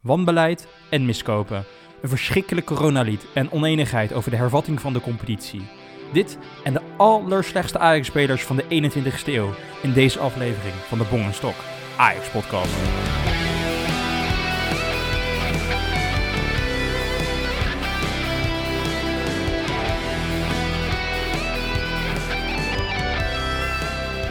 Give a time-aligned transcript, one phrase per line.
[0.00, 1.64] wanbeleid en miskopen.
[2.02, 5.62] Een verschrikkelijk coronalied en oneenigheid over de hervatting van de competitie.
[6.12, 11.24] Dit en de allerslechtste Ajax-spelers van de 21ste eeuw in deze aflevering van de Bong
[11.24, 11.54] en Stok
[11.96, 12.74] Ajax Podcast.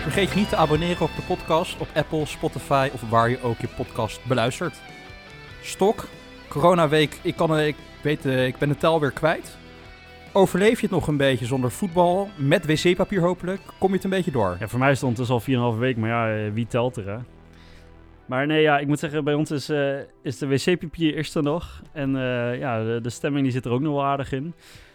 [0.02, 3.68] Vergeet niet te abonneren op de podcast op Apple, Spotify of waar je ook je
[3.68, 4.80] podcast beluistert.
[5.62, 6.08] Stok,
[6.48, 9.58] coronaweek, ik, kan, ik, weet, eh, ik ben de tel weer kwijt.
[10.34, 13.62] Overleef je het nog een beetje zonder voetbal, met wc-papier hopelijk?
[13.80, 14.56] Kom je het een beetje door?
[14.60, 17.18] Ja, voor mij stond het al 4,5 week, maar ja, eh, wie telt er, hè?
[18.26, 21.44] Maar nee, ja, ik moet zeggen, bij ons is, eh, is de wc-papier eerst er
[21.44, 21.82] nog.
[21.92, 22.12] En
[22.60, 24.54] ja, de, de stemming die zit er ook nog wel aardig in.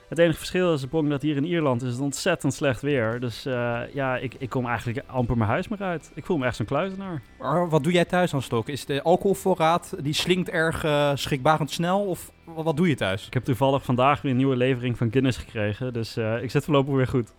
[0.08, 3.20] Het enige verschil is, Bong, dat hier in Ierland is het ontzettend slecht weer.
[3.20, 6.10] Dus eh, ja, ik, ik kom eigenlijk amper mijn huis meer uit.
[6.14, 7.22] Ik voel me echt zo'n kluizenaar.
[7.38, 8.68] Maar wat doe jij thuis aan Stok?
[8.68, 12.00] Is de alcoholvoorraad, die slinkt erg eh, schrikbarend snel?
[12.00, 13.26] Of wat, doe je thuis?
[13.26, 15.92] Ik heb toevallig vandaag weer een nieuwe levering van Guinness gekregen.
[15.92, 17.32] Dus eh, ik zit voorlopig weer goed.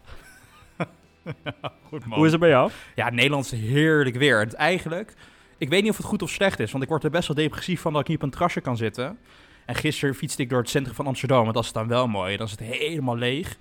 [1.90, 2.72] Goed Hoe is het bij jou?
[2.96, 4.40] Ja, Nederlands heerlijk weer.
[4.40, 5.14] Het eigenlijk,
[5.58, 7.38] ik weet niet of het goed of slecht is, want ik word er best wel
[7.38, 9.18] depressief van dat ik niet op een terrasje kan zitten.
[9.66, 12.38] En gisteren fietste ik door het centrum van Amsterdam, en dat is dan wel mooi.
[12.38, 13.58] Dan is het helemaal leeg.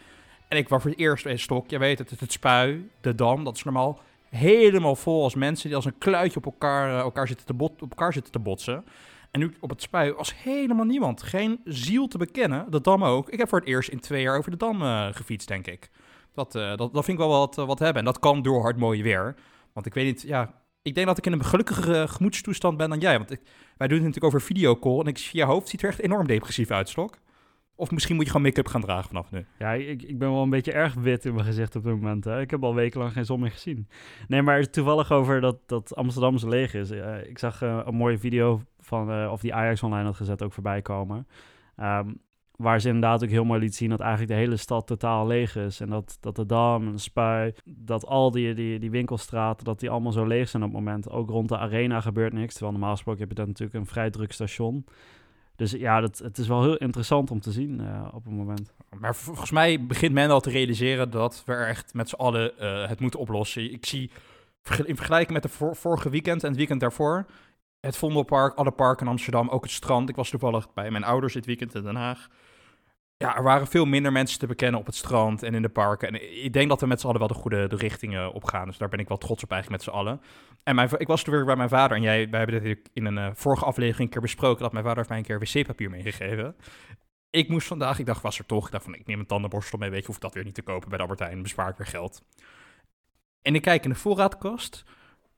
[0.49, 3.15] En ik was voor het eerst in Stok, je weet het, het, het spui, de
[3.15, 6.99] dam, dat is normaal helemaal vol als mensen die als een kluitje op elkaar, eh,
[6.99, 8.85] elkaar, zitten, te op elkaar zitten te botsen.
[9.35, 11.23] En nu op het spui was helemaal niemand.
[11.23, 12.71] Geen ziel te bekennen.
[12.71, 13.29] De dam ook.
[13.31, 15.91] Ik heb voor het eerst in twee jaar over de dam eh, gefietst, denk ik.
[16.35, 17.99] Dat, eh, dat, dat vind ik wel wat, eh, wat hebben.
[17.99, 19.35] En dat kan door hard mooie weer.
[19.73, 20.63] Want ik weet niet, ja...
[20.85, 23.19] Ik denk dat ik in een gelukkigere gemoedstoestand ben dan jij.
[23.19, 23.41] Want ik,
[23.77, 25.01] wij doen het natuurlijk over videocall.
[25.01, 27.19] En ik zie je hoofd ziet er echt enorm depressief uit, Stok.
[27.75, 29.47] Of misschien moet je gewoon make-up gaan dragen vanaf nu.
[29.59, 32.25] Ja, ik, ik ben wel een beetje erg wit in mijn gezicht op dit moment.
[32.25, 32.41] Hè.
[32.41, 33.89] Ik heb al wekenlang geen zon meer gezien.
[34.29, 36.91] Nee, maar toevallig over dat, dat Amsterdam zo leeg is.
[36.91, 40.43] Eh, ik zag eh, een mooie video van, eh, of die Ajax online had gezet,
[40.43, 41.27] ook voorbij komen.
[41.77, 42.09] Ehm,
[42.57, 45.57] waar ze inderdaad ook heel mooi liet zien dat eigenlijk de hele stad totaal leeg
[45.57, 45.81] is.
[45.81, 49.81] En dat, dat de Dam en de Spui, dat al die, die, die winkelstraten, dat
[49.81, 51.11] die allemaal zo leeg zijn op het moment.
[51.11, 52.53] Ook rond de arena gebeurt niks.
[52.53, 54.85] Terwijl normaal gesproken heb je dan natuurlijk een vrij druk station.
[55.57, 58.75] Dus ja, dat, het is wel heel interessant om te zien eh, op het moment.
[58.99, 62.59] Maar vol- volgens mij begint men al te realiseren dat we echt met z'n allen
[62.59, 63.73] eh, het moeten oplossen.
[63.73, 64.11] Ik zie
[64.85, 67.27] in vergelijking met de vor- vorige weekend en het weekend daarvoor...
[67.85, 70.09] het Vondelpark, alle parken in Amsterdam, ook het strand.
[70.09, 72.29] Ik was toevallig bij mijn ouders dit weekend in Den Haag.
[73.17, 76.09] Ja, er waren veel minder mensen te bekennen op het strand en in de parken.
[76.09, 78.67] En ik denk dat we met z'n allen wel de goede de richtingen op gaan.
[78.67, 80.21] Dus daar ben ik wel trots op eigenlijk met z'n allen.
[80.63, 81.97] En mijn, ik was toen weer bij mijn vader.
[81.97, 84.63] En jij, wij hebben dit in een eh, vorige aflevering een keer besproken...
[84.63, 86.57] dat mijn vader heeft mij een keer wc-papier meegegeven.
[87.31, 88.67] Ik moest vandaag, ik dacht, was er toch.
[88.67, 90.55] Ik dacht van, ik neem een tandenborstel mee, weet je, hoef ik dat weer niet
[90.55, 92.23] te kopen bij de Albert Heijn, bespaar ik weer geld.
[93.43, 94.85] En ik kijk in de voorraadkast.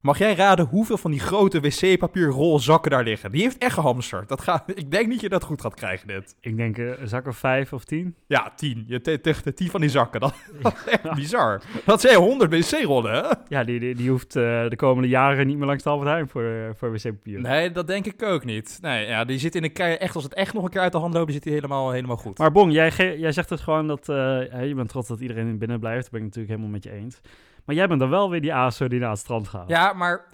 [0.06, 3.30] Mag jij raden hoeveel van die grote wc-papierrolzakken daar liggen?
[3.30, 4.28] Die heeft echt gehamsterd.
[4.28, 6.36] Dat gaat, ik denk niet dat je dat goed gaat krijgen, dit.
[6.40, 8.14] Ik denk eh, een zak of vijf of tien.
[8.26, 8.84] Ja, tien.
[8.86, 10.20] Je te- te- te- tien van die zakken.
[10.20, 11.62] Dat, dat is echt bizar.
[11.84, 13.32] Dat zijn honderd wc-rollen, hè?
[13.48, 16.28] Ja, die, die, die hoeft eh, de komende jaren niet meer langs de Albert Heijn
[16.28, 17.40] voor, eh, voor wc-papier.
[17.40, 18.78] Nee, dat denk ik ook niet.
[18.80, 20.92] Nee, ja, die zit in de kei, echt, als het echt nog een keer uit
[20.92, 22.38] de hand loopt, zit hij helemaal, helemaal goed.
[22.38, 26.02] Maar Bong, jij, jij zegt het gewoon dat je bent trots dat iedereen binnen blijft.
[26.02, 27.20] Dat ben ik natuurlijk helemaal met je eens.
[27.66, 29.68] Maar jij bent dan wel weer die ASO die naar het strand gaat.
[29.68, 30.24] Ja, maar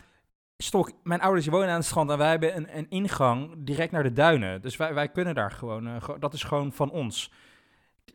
[0.63, 4.03] Stok, mijn ouders wonen aan het strand en wij hebben een, een ingang direct naar
[4.03, 4.63] de duinen.
[4.63, 7.33] Dus wij, wij kunnen daar gewoon, eh, dat is gewoon van ons.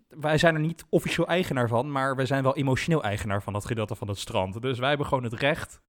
[0.09, 3.66] Wij zijn er niet officieel eigenaar van, maar wij zijn wel emotioneel eigenaar van dat
[3.66, 4.61] gedeelte van het strand.
[4.61, 5.81] Dus wij hebben gewoon het recht.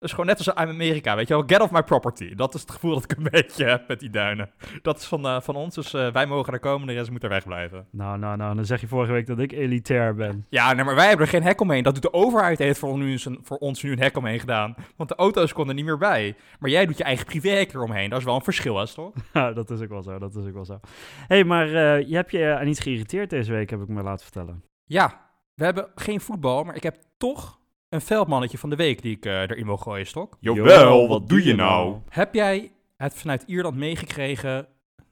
[0.00, 2.34] Dus gewoon net als in Amerika, weet je wel, get off my property.
[2.34, 4.50] Dat is het gevoel dat ik een beetje heb met die duinen.
[4.82, 7.22] Dat is van, eh, van ons, dus eh, wij mogen er komen, de rest moet
[7.22, 7.86] er wegblijven.
[7.90, 10.46] Nou, nou, nou, dan zeg je vorige week dat ik elitair ben.
[10.48, 11.82] Ja, nee, maar wij hebben er geen hek omheen.
[11.82, 14.74] Dat doet de overheid heeft voor, nu een, voor ons nu een hek omheen gedaan.
[14.96, 16.36] Want de auto's konden niet meer bij.
[16.58, 18.10] Maar jij doet je eigen privéhek eromheen.
[18.10, 19.12] Dat is wel een verschil, hè, toch?
[19.32, 20.80] Ja, dat is ook wel zo, dat is ook wel zo.
[20.82, 24.02] Hé, hey, maar eh, je hebt je aan iets geïrriteerd deze week, heb ik me
[24.02, 24.62] laten vertellen.
[24.84, 25.20] Ja,
[25.54, 27.57] we hebben geen voetbal, maar ik heb toch
[27.88, 30.36] een veldmannetje van de week die ik eh, erin wil gooien, Stok.
[30.40, 31.96] Jawel, wat doe je nou?
[32.08, 34.66] Heb jij het vanuit Ierland meegekregen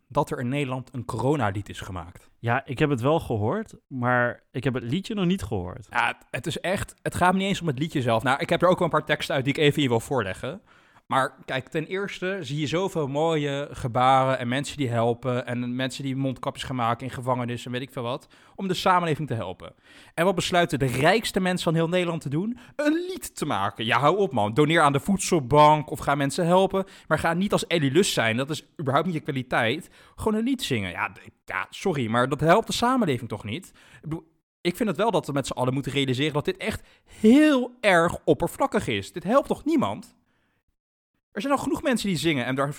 [0.09, 2.31] dat er in Nederland een coronalied is gemaakt?
[2.39, 5.87] Ja, ik heb het wel gehoord, maar ik heb het liedje nog niet gehoord.
[5.91, 6.95] Ja, het, het is echt.
[7.03, 8.23] Het gaat me niet eens om het liedje zelf.
[8.23, 10.01] Nou, ik heb er ook wel een paar teksten uit die ik even hier wil
[10.01, 10.63] voorleggen.
[11.07, 15.47] Maar kijk, ten eerste zie je zoveel mooie gebaren en mensen die helpen.
[15.47, 18.27] En mensen die mondkapjes gaan maken in gevangenissen en weet ik veel wat.
[18.55, 19.75] Om de samenleving te helpen.
[20.15, 22.59] En wat besluiten de rijkste mensen van heel Nederland te doen?
[22.77, 23.85] Een lied te maken.
[23.85, 24.55] Ja, hou op man.
[24.55, 26.85] Doneer aan de voedselbank of ga mensen helpen.
[27.09, 28.37] Maar ga niet als Ellie Lust zijn.
[28.37, 29.91] Dat is überhaupt niet je kwaliteit.
[30.17, 30.91] Gewoon een lied zingen.
[30.91, 31.13] Ja,
[31.45, 33.67] ja sorry, maar dat helpt de samenleving toch niet?
[33.67, 34.27] Ik bedoel,
[34.61, 37.77] ik vind het wel dat we met z'n allen moeten realiseren dat dit echt heel
[37.81, 39.13] erg oppervlakkig is.
[39.13, 40.15] Dit helpt toch niemand?
[41.37, 42.77] Er zijn al genoeg mensen die zingen en daar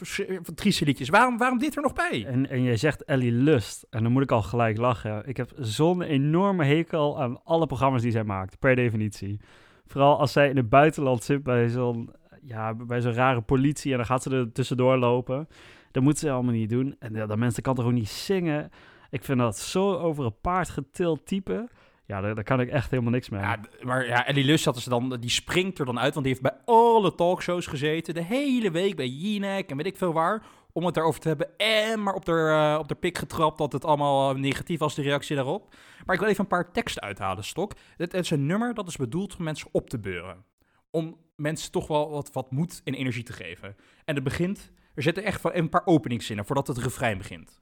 [0.56, 1.10] trieste liedjes.
[1.10, 2.26] Waarom, waarom dit er nog bij?
[2.26, 3.86] En, en jij zegt Ellie Lust.
[3.90, 5.28] En dan moet ik al gelijk lachen.
[5.28, 9.40] Ik heb zo'n enorme hekel aan alle programma's die zij maakt, per definitie.
[9.86, 12.12] Vooral als zij in het buitenland zit bij zo'n
[12.42, 15.48] ja, bij zo'n rare politie en dan gaat ze er tussendoor lopen.
[15.92, 16.96] Dat moet ze allemaal niet doen.
[17.00, 18.70] En ja, dat mensen kan toch ook niet zingen.
[19.10, 21.68] Ik vind dat zo over een paard getild type.
[22.08, 23.42] Ja, daar, kan ik echt helemaal niks mee.
[23.42, 26.36] Ja, maar ja, Ellie Lust dat is dan, die springt er dan uit, want die
[26.36, 30.46] heeft bij alle talkshows gezeten, de hele week bij Jinek en weet ik veel waar,
[30.72, 31.58] om het daarover te hebben.
[31.58, 35.02] En maar op de, uh, op de pik getrapt dat het allemaal negatief was, de
[35.02, 35.76] reactie daarop.
[36.06, 37.74] Maar ik wil even een paar teksten uithalen, Stok.
[37.98, 40.46] Het, is een nummer dat is bedoeld om mensen op te beuren.
[40.92, 43.76] Om mensen toch wel wat, wat moed en energie te geven.
[44.06, 47.62] En het begint, er zitten echt van een paar openingszinnen voordat het refrein begint.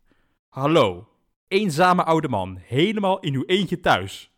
[0.50, 1.08] Hallo,
[1.48, 4.35] eenzame oude man, helemaal in uw eentje thuis.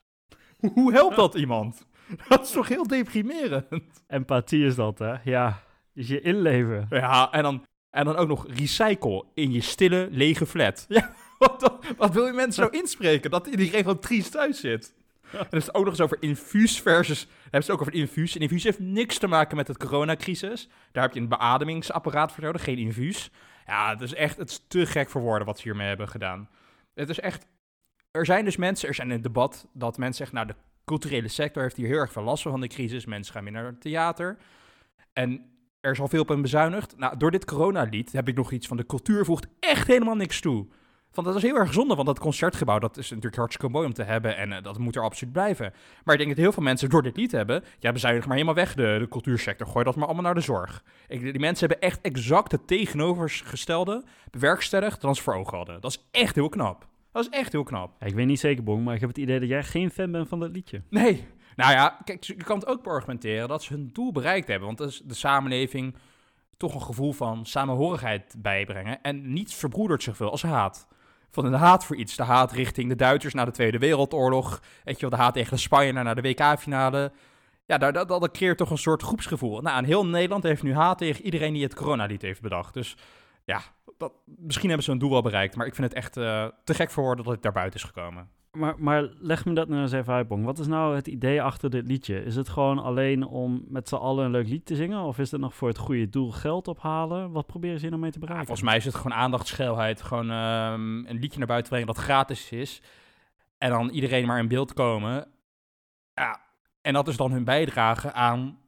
[0.74, 1.86] Hoe helpt dat iemand?
[2.30, 4.04] Dat is toch heel deprimerend?
[4.08, 5.16] Empathie is dat, hè?
[5.24, 5.64] Ja,
[5.94, 6.88] is je inleven.
[6.90, 10.86] Ja, en dan, en dan ook nog recycle in je stille, lege flat.
[10.90, 13.32] Ja, wat, wat wil je mensen nou inspreken?
[13.32, 14.96] Dat iedereen gewoon triest thuis zit.
[15.32, 17.28] En er is ook nog eens over infuus versus...
[17.42, 18.36] hebben ze ook over infuus.
[18.36, 20.70] En infuus heeft niks te maken met het coronacrisis.
[20.92, 23.32] Daar heb je een beademingsapparaat voor nodig, geen infuus.
[23.66, 26.50] Ja, het is echt het is te gek voor woorden wat ze hiermee hebben gedaan.
[26.94, 27.46] Het is echt...
[28.18, 30.36] Er zijn dus mensen, er zijn een debat dat mensen zeggen...
[30.36, 30.56] nou, de
[30.86, 33.06] culturele sector heeft hier heel erg veel last van de crisis.
[33.06, 34.38] Mensen gaan meer naar het theater.
[35.14, 35.46] En
[35.82, 36.98] er is al veel op hen bezuinigd.
[36.98, 38.78] Nou, door dit coronalied heb ik nog iets van...
[38.78, 40.68] de cultuur voegt echt helemaal niks toe.
[41.14, 43.94] Want dat is heel erg zonde, want dat concertgebouw dat is natuurlijk hartstikke mooi om
[43.94, 45.74] te hebben en uh, dat moet er absoluut blijven.
[46.04, 48.56] Maar ik denk dat heel veel mensen door dit lied hebben, ja, bezuinig maar helemaal
[48.56, 50.84] weg de, de cultuursector, gooi dat maar allemaal naar de zorg.
[51.08, 55.82] Ik, die mensen hebben echt exact het tegenovergestelde bewerkstelligd dan ze voor ogen hadden.
[55.82, 56.88] Dat is echt heel knap.
[57.18, 57.96] Dat is echt heel knap.
[58.00, 60.12] Ja, ik weet niet zeker, Bong, maar ik heb het idee dat jij geen fan
[60.12, 60.82] bent van dat liedje.
[60.90, 61.28] Nee.
[61.56, 64.66] Nou ja, kijk, je kan het ook argumenteren dat ze hun doel bereikt hebben.
[64.66, 65.96] Want dat is de samenleving
[66.58, 69.02] toch een gevoel van samenhorigheid bijbrengen.
[69.02, 70.88] En niets verbroedert zoveel als haat
[71.32, 72.16] van de haat voor iets.
[72.16, 74.62] De haat richting de Duitsers na de Tweede Wereldoorlog.
[74.84, 77.12] Weet je wel, de haat tegen de Spanjaarden na de WK-finale.
[77.66, 79.62] Ja, dat, dat, dat creëert toch een soort groepsgevoel.
[79.62, 82.74] Nou, en heel Nederland heeft nu haat tegen iedereen die het coronalied heeft bedacht.
[82.74, 82.98] Dus
[83.46, 83.62] ja,
[83.98, 85.56] dat, misschien hebben ze hun doel wel bereikt.
[85.56, 87.86] Maar ik vind het echt uh, te gek voor woorden dat het daar buiten is
[87.86, 88.30] gekomen.
[88.52, 90.46] Maar, maar leg me dat nou eens even uit, Bong.
[90.46, 92.24] Wat is nou het idee achter dit liedje?
[92.24, 95.02] Is het gewoon alleen om met z'n allen een leuk lied te zingen?
[95.02, 97.32] Of is het nog voor het goede doel geld ophalen?
[97.32, 98.48] Wat proberen ze hier nou mee te bereiken?
[98.48, 100.02] Ja, volgens mij is het gewoon aandachtsschelheid.
[100.02, 102.82] Gewoon um, een liedje naar buiten brengen dat gratis is.
[103.58, 105.28] En dan iedereen maar in beeld komen.
[106.14, 106.40] Ja,
[106.82, 108.60] en dat is dan hun bijdrage aan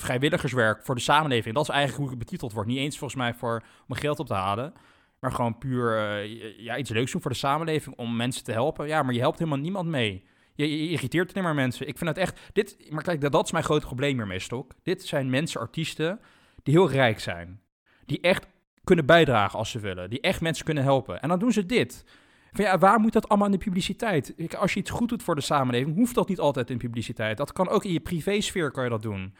[0.00, 1.54] vrijwilligerswerk voor de samenleving.
[1.54, 2.68] Dat is eigenlijk hoe het betiteld wordt.
[2.68, 4.72] Niet eens volgens mij voor, om geld op te halen.
[5.20, 8.86] Maar gewoon puur uh, ja, iets leuks doen voor de samenleving om mensen te helpen.
[8.86, 10.24] Ja, maar je helpt helemaal niemand mee.
[10.54, 11.88] Je, je irriteert alleen maar mensen.
[11.88, 12.40] Ik vind het echt.
[12.52, 14.72] Dit, maar kijk, dat, dat is mijn grote probleem hiermee, Stok.
[14.82, 16.20] Dit zijn mensen, artiesten,
[16.62, 17.60] die heel rijk zijn.
[18.06, 18.46] Die echt
[18.84, 20.10] kunnen bijdragen als ze willen.
[20.10, 21.22] Die echt mensen kunnen helpen.
[21.22, 22.04] En dan doen ze dit.
[22.52, 24.34] Van ja, waar moet dat allemaal in de publiciteit?
[24.58, 27.36] Als je iets goed doet voor de samenleving, hoeft dat niet altijd in publiciteit.
[27.36, 29.34] Dat kan ook in je privésfeer kan je dat doen.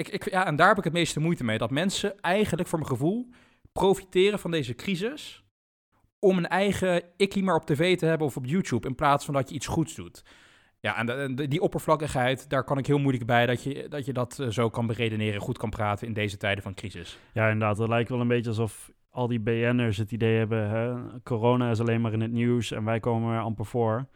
[0.00, 1.58] Ik, ik, ja, en daar heb ik het meeste moeite mee.
[1.58, 3.28] Dat mensen eigenlijk, voor mijn gevoel,
[3.72, 5.44] profiteren van deze crisis
[6.18, 9.34] om een eigen ikkie maar op tv te hebben of op YouTube, in plaats van
[9.34, 10.24] dat je iets goeds doet.
[10.80, 14.70] Ja, en die oppervlakkigheid, daar kan ik heel moeilijk bij dat je dat, uh, zo
[14.70, 17.18] kan beredeneren, goed kan praten in deze tijden van crisis.
[17.32, 17.78] Ja, inderdaad.
[17.78, 20.94] Het lijkt wel een beetje alsof al die BN'ers het idee hebben, hè?
[21.22, 24.06] corona is alleen maar in het nieuws en wij komen er amper voor.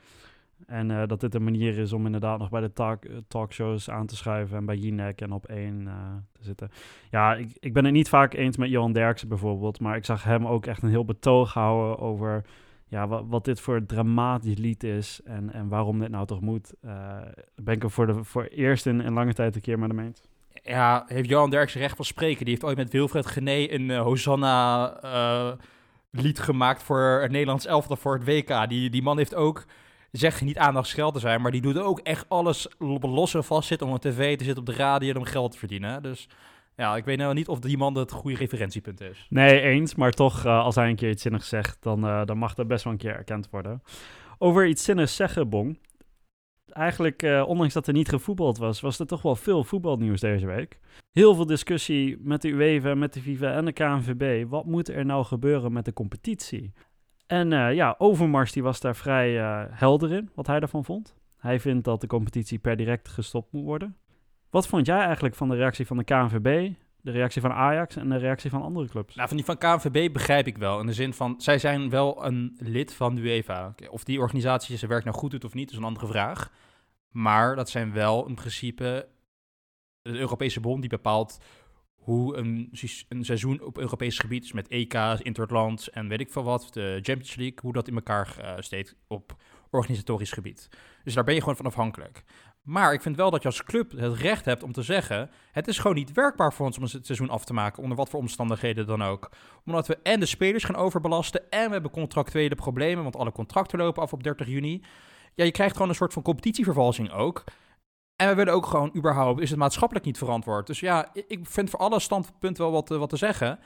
[0.66, 4.06] En uh, dat dit een manier is om inderdaad nog bij de talk, talkshows aan
[4.06, 5.92] te schuiven en bij Jinek en op één uh,
[6.32, 6.70] te zitten.
[7.10, 10.24] Ja, ik, ik ben het niet vaak eens met Johan Derksen bijvoorbeeld, maar ik zag
[10.24, 12.44] hem ook echt een heel betoog houden over
[12.88, 16.74] ja, wat, wat dit voor dramatisch lied is en, en waarom dit nou toch moet.
[17.54, 19.98] Ben ik er voor, de, voor eerst in, in lange tijd een keer met hem
[19.98, 20.20] eens.
[20.62, 22.44] Ja, heeft Johan Derksen recht van spreken.
[22.44, 24.92] Die heeft ooit met Wilfred Gené een Hosanna
[26.10, 28.68] lied gemaakt voor het Nederlands elftal voor het WK.
[28.68, 29.64] Die, die man heeft ook
[30.16, 32.68] zeg niet aandachtsgeld te zijn, maar die doet ook echt alles
[33.00, 35.58] los en vast zitten om een tv te zitten op de radio om geld te
[35.58, 36.02] verdienen.
[36.02, 36.28] Dus
[36.76, 39.26] ja, ik weet nou niet of die man het goede referentiepunt is.
[39.28, 42.38] Nee, eens, maar toch, uh, als hij een keer iets zinnigs zegt, dan, uh, dan
[42.38, 43.82] mag dat best wel een keer erkend worden.
[44.38, 45.78] Over iets zinnigs zeggen, Bong.
[46.68, 50.46] Eigenlijk, uh, ondanks dat er niet gevoetbald was, was er toch wel veel voetbalnieuws deze
[50.46, 50.78] week.
[51.12, 54.48] Heel veel discussie met de UEFA, met de FIFA en de KNVB.
[54.48, 56.72] Wat moet er nou gebeuren met de competitie?
[57.26, 61.14] En uh, ja, Overmars die was daar vrij uh, helder in, wat hij daarvan vond.
[61.36, 63.96] Hij vindt dat de competitie per direct gestopt moet worden.
[64.50, 68.08] Wat vond jij eigenlijk van de reactie van de KNVB, de reactie van Ajax en
[68.08, 69.14] de reactie van andere clubs?
[69.14, 70.80] Nou, van die van KNVB begrijp ik wel.
[70.80, 73.74] In de zin van, zij zijn wel een lid van de UEFA.
[73.90, 76.50] Of die organisatie zijn werk nou goed doet of niet, is een andere vraag.
[77.10, 79.08] Maar dat zijn wel in principe
[80.02, 81.38] de Europese bond die bepaalt
[82.04, 82.72] hoe een,
[83.08, 87.34] een seizoen op Europees gebied, met EK's, Interlands en weet ik veel wat, de Champions
[87.34, 89.36] League, hoe dat in elkaar eh, steekt op
[89.70, 90.68] organisatorisch gebied.
[91.04, 92.24] Dus daar ben je gewoon van afhankelijk.
[92.62, 95.68] Maar ik vind wel dat je als club het recht hebt om te zeggen: het
[95.68, 98.20] is gewoon niet werkbaar voor ons om het seizoen af te maken, onder wat voor
[98.20, 99.30] omstandigheden dan ook.
[99.64, 103.78] Omdat we en de spelers gaan overbelasten en we hebben contractuele problemen, want alle contracten
[103.78, 104.82] lopen af op 30 juni.
[105.34, 107.44] Ja, je krijgt gewoon een soort van competitievervalsing ook.
[108.16, 110.66] En we willen ook gewoon überhaupt, is het maatschappelijk niet verantwoord.
[110.66, 113.58] Dus ja, ik- vind voor alle standpunten wel wat, eh, wat te zeggen.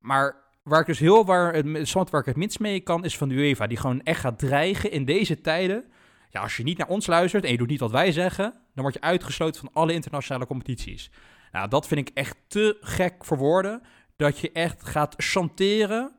[0.00, 3.28] Maar waar ik dus heel waar het, waar ik het minst mee kan, is van
[3.28, 3.66] de UEFA.
[3.66, 5.84] Die gewoon echt gaat dreigen in deze tijden.
[6.30, 8.44] Ja, als je niet naar ons luistert en je doet niet wat wij zeggen,
[8.74, 11.10] dan word je uitgesloten van alle internationale competities.
[11.52, 13.82] Nou, dat vind ik echt te gek voor woorden.
[14.16, 16.12] Dat je echt gaat chanteren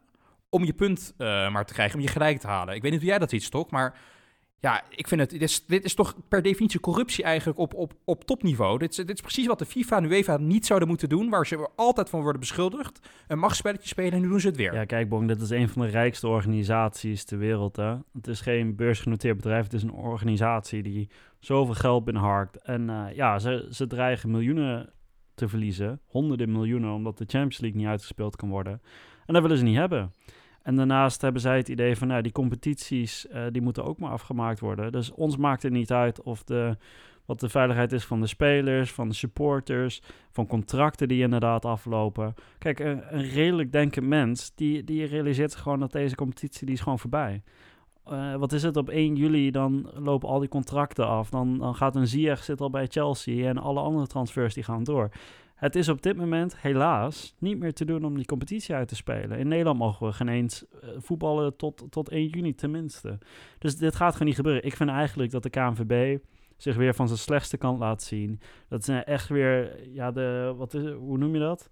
[0.50, 2.76] om je punt eh, maar te krijgen, om je gelijk te halen.
[2.76, 3.98] Ik weet niet hoe jij dat ziet, Stok, maar
[4.66, 7.94] ja, ik vind het, dit is, dit is toch per definitie corruptie eigenlijk op, op,
[8.04, 8.78] op topniveau.
[8.78, 11.48] Dit is, dit is precies wat de FIFA en UEFA niet zouden moeten doen, waar
[11.48, 13.10] ze altijd van worden beschuldigd.
[13.28, 14.74] Een machtsspelletje spelen en nu doen ze het weer.
[14.74, 17.76] Ja, kijk, Bong, dit is een van de rijkste organisaties ter wereld.
[17.76, 17.96] Hè?
[18.14, 22.58] Het is geen beursgenoteerd bedrijf, het is een organisatie die zoveel geld binnenharkt.
[22.58, 24.90] En eh, ja, ze, ze dreigen miljoenen
[25.36, 28.82] te verliezen, honderden miljoenen, omdat de Champions League niet uitgespeeld kan worden.
[29.26, 30.12] En dat willen ze niet hebben.
[30.66, 34.12] En daarnaast hebben zij het idee van, nou, die competities, eh, die moeten ook maar
[34.12, 34.92] afgemaakt worden.
[34.92, 36.78] Dus ons maakt het niet uit of de,
[37.26, 42.34] wat de veiligheid is van de spelers, van de supporters, van contracten die inderdaad aflopen.
[42.58, 46.82] Kijk, een, een redelijk denkend mens, die, die realiseert gewoon dat deze competitie, die is
[46.82, 47.42] gewoon voorbij.
[48.06, 51.30] Eh, wat is het, op 1 juli dan lopen al die contracten af.
[51.30, 54.84] Dan, dan gaat een Ziyech zit al bij Chelsea en alle andere transfers die gaan
[54.84, 55.10] door.
[55.56, 58.96] Het is op dit moment helaas niet meer te doen om die competitie uit te
[58.96, 59.38] spelen.
[59.38, 63.18] In Nederland mogen we geen eens eh, voetballen tot, tot 1 juni tenminste.
[63.60, 64.66] Dus dit gaat gewoon niet gebeuren.
[64.66, 66.18] Ik vind eigenlijk dat de KNVB
[66.58, 68.40] zich weer van zijn slechtste kant laat zien.
[68.68, 71.70] Dat zijn echt weer, ja, de, wat is, hoe noem je dat?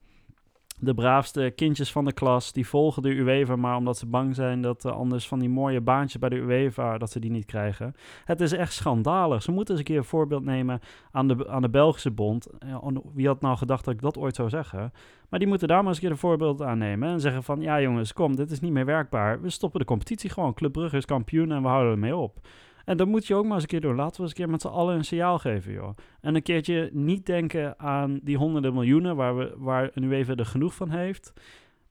[0.83, 4.61] De braafste kindjes van de klas, die volgen de UEFA, maar omdat ze bang zijn
[4.61, 7.95] dat eh, anders van die mooie baantjes bij de UEFA, dat ze die niet krijgen.
[8.25, 9.43] Het is echt schandalig.
[9.43, 10.79] Ze moeten eens een keer een voorbeeld nemen
[11.11, 12.47] aan de, aan de Belgische bond.
[12.81, 14.93] On- wie had nou gedacht dat ik dat ooit zou zeggen?
[15.29, 17.61] Maar die moeten daar maar eens een keer een voorbeeld aan nemen en zeggen van,
[17.61, 19.41] ja jongens, kom, dit is niet meer werkbaar.
[19.41, 20.53] We stoppen de competitie gewoon.
[20.53, 22.39] Club Brugge is kampioen en we houden ermee op.
[22.85, 23.95] En dat moet je ook maar eens een keer doen.
[23.95, 25.97] Laten we eens een keer met z'n allen een signaal geven, joh.
[26.21, 30.45] En een keertje niet denken aan die honderden miljoenen waar, we, waar een UEFA er
[30.45, 31.33] genoeg van heeft.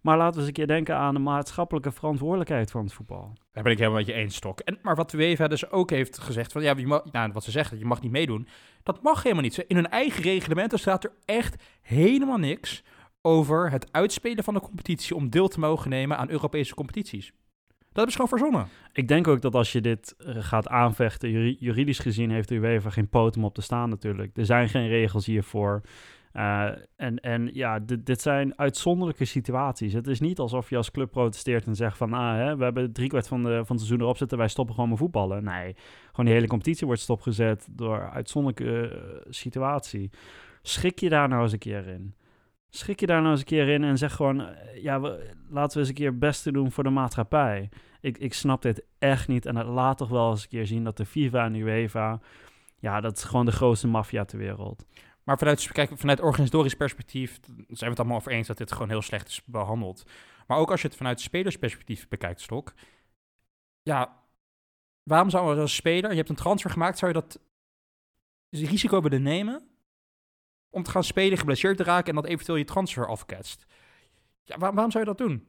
[0.01, 3.33] Maar laten we eens een keer denken aan de maatschappelijke verantwoordelijkheid van het voetbal.
[3.53, 4.61] Daar ben ik helemaal met je eens, Stok.
[4.61, 7.45] En, maar wat de UEFA dus ook heeft gezegd, van, ja, je mag, nou, wat
[7.45, 8.49] ze zeggen, je mag niet meedoen.
[8.83, 9.59] Dat mag helemaal niet.
[9.59, 12.83] In hun eigen reglementen staat er echt helemaal niks
[13.21, 17.33] over het uitspelen van de competitie om deel te mogen nemen aan Europese competities.
[17.93, 18.67] Dat ze gewoon verzonnen.
[18.93, 22.55] Ik denk ook dat als je dit eh, gaat aanvechten, juri- juridisch gezien heeft de
[22.55, 24.37] UEFA geen poot om op te staan natuurlijk.
[24.37, 25.83] Er zijn geen regels hiervoor.
[26.33, 29.93] Eh, en, en ja, dit, dit zijn uitzonderlijke situaties.
[29.93, 32.13] Het is niet alsof je als club protesteert en zegt van...
[32.13, 34.91] Ah, hè, we hebben driekwart van, de, van het seizoen erop zitten, wij stoppen gewoon
[34.91, 35.45] met voetballen.
[35.45, 35.75] Nee,
[36.09, 40.11] gewoon die hele competitie wordt stopgezet door uitzonderlijke eh, situatie.
[40.63, 42.15] Schik je daar nou eens een keer in.
[42.75, 44.41] Schik je daar nou eens een keer in en zeg gewoon...
[44.41, 47.69] eh, ja, we, laten we eens een keer het beste doen voor de maatschappij.
[48.01, 49.47] Ik, ik snap dit echt niet.
[49.47, 52.21] En het laat toch wel eens een keer zien dat de FIFA en de UEFA...
[52.79, 54.87] Ja, dat is gewoon de grootste maffia ter wereld.
[55.23, 58.89] Maar vanuit, kijk, vanuit organisatorisch perspectief zijn we het allemaal over eens dat dit gewoon
[58.89, 60.11] heel slecht is behandeld.
[60.47, 62.75] Maar ook als je het vanuit spelersperspectief bekijkt, Stok.
[63.83, 64.23] Ja,
[65.03, 67.41] waarom zou als speler, je hebt een transfer gemaakt, zou je dat
[68.51, 69.72] risico willen nemen
[70.73, 73.67] om te gaan spelen, geblesseerd te raken en dat eventueel je transfer afketst?
[74.45, 75.47] Ja, waar- waarom zou je dat doen?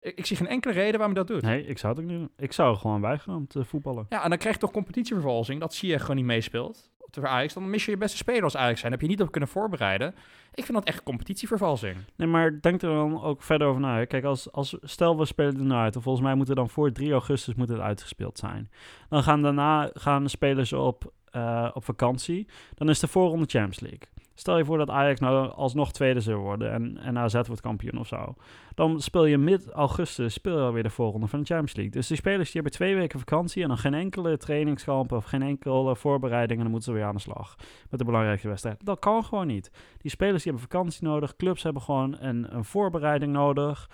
[0.00, 1.42] Ik, ik zie geen enkele reden waarom je dat doet.
[1.42, 2.30] Nee, ik zou het ook niet doen.
[2.36, 4.06] Ik zou gewoon weigeren om te voetballen.
[4.08, 6.92] Ja, en dan krijg je toch competitievervalsing, dat zie je gewoon niet meespeelt.
[7.10, 8.92] Voor Ajax, dan mis je je beste speler als Ajax zijn.
[8.92, 10.14] Heb je niet op kunnen voorbereiden.
[10.54, 11.96] Ik vind dat echt competitievervalsing.
[12.16, 14.04] Nee, maar denk er dan ook verder over na.
[14.04, 15.94] Kijk, als, als, stel we spelen er nou uit.
[15.94, 18.70] En volgens mij moet er dan voor 3 augustus moet het uitgespeeld zijn.
[19.08, 22.46] Dan gaan daarna gaan de spelers op, eh, op vakantie.
[22.74, 24.08] Dan is de voorronde Champions League.
[24.34, 27.98] Stel je voor dat Ajax nou alsnog tweede zou worden en, en AZ wordt kampioen
[27.98, 28.34] of zo.
[28.74, 31.92] Dan speel je mid-augustus speel je alweer de voorronde van de Champions League.
[31.92, 35.42] Dus die spelers die hebben twee weken vakantie en dan geen enkele trainingskampen of geen
[35.42, 36.58] enkele voorbereiding.
[36.58, 37.54] En dan moeten ze weer aan de slag
[37.90, 38.84] met de belangrijkste wedstrijd.
[38.84, 39.70] Dat kan gewoon niet.
[39.98, 41.36] Die spelers die hebben vakantie nodig.
[41.36, 43.90] Clubs hebben gewoon een, een voorbereiding nodig.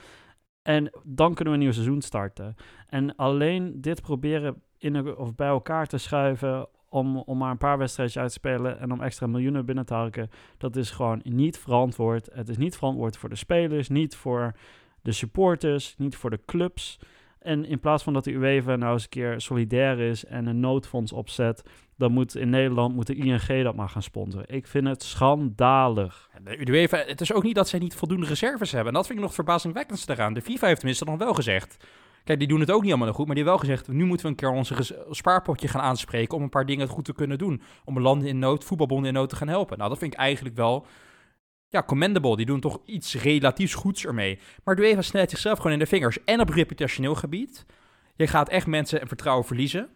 [0.63, 2.55] En dan kunnen we een nieuw seizoen starten.
[2.87, 7.79] En alleen dit proberen in of bij elkaar te schuiven om, om maar een paar
[7.79, 11.59] wedstrijdjes uit te spelen en om extra miljoenen binnen te harken, dat is gewoon niet
[11.59, 12.29] verantwoord.
[12.33, 14.55] Het is niet verantwoord voor de spelers, niet voor
[15.03, 16.99] de supporters, niet voor de clubs.
[17.39, 20.61] En in plaats van dat de UEFA nou eens een keer solidair is en een
[20.61, 21.63] noodfonds opzet,
[21.97, 24.49] dan moet in Nederland moet de ING dat maar gaan sponsoren.
[24.49, 26.31] Ik vind het schandalig.
[26.45, 28.89] De UEFA, het is ook niet dat zij niet voldoende reserves hebben.
[28.89, 30.35] En dat vind ik nog verbazingwekkend eraan.
[30.35, 31.85] De FIFA heeft tenminste nog wel gezegd.
[32.25, 33.89] Kijk, die doen het ook niet allemaal goed, maar die hebben wel gezegd...
[33.89, 36.37] nu moeten we een keer onze spaarpotje gaan aanspreken...
[36.37, 37.63] om een paar dingen goed te kunnen doen.
[37.85, 39.79] Om landen in nood, voetbalbonden in nood te gaan helpen.
[39.79, 40.87] Nou, dat vind ik eigenlijk wel
[41.69, 42.37] ja, commendable.
[42.37, 44.39] Die doen toch iets relatiefs goeds ermee.
[44.65, 46.25] Maar de UEFA snijdt zichzelf gewoon in de vingers.
[46.25, 47.67] En op reputationeel gebied.
[48.17, 49.89] Je gaat echt mensen en vertrouwen verliezen.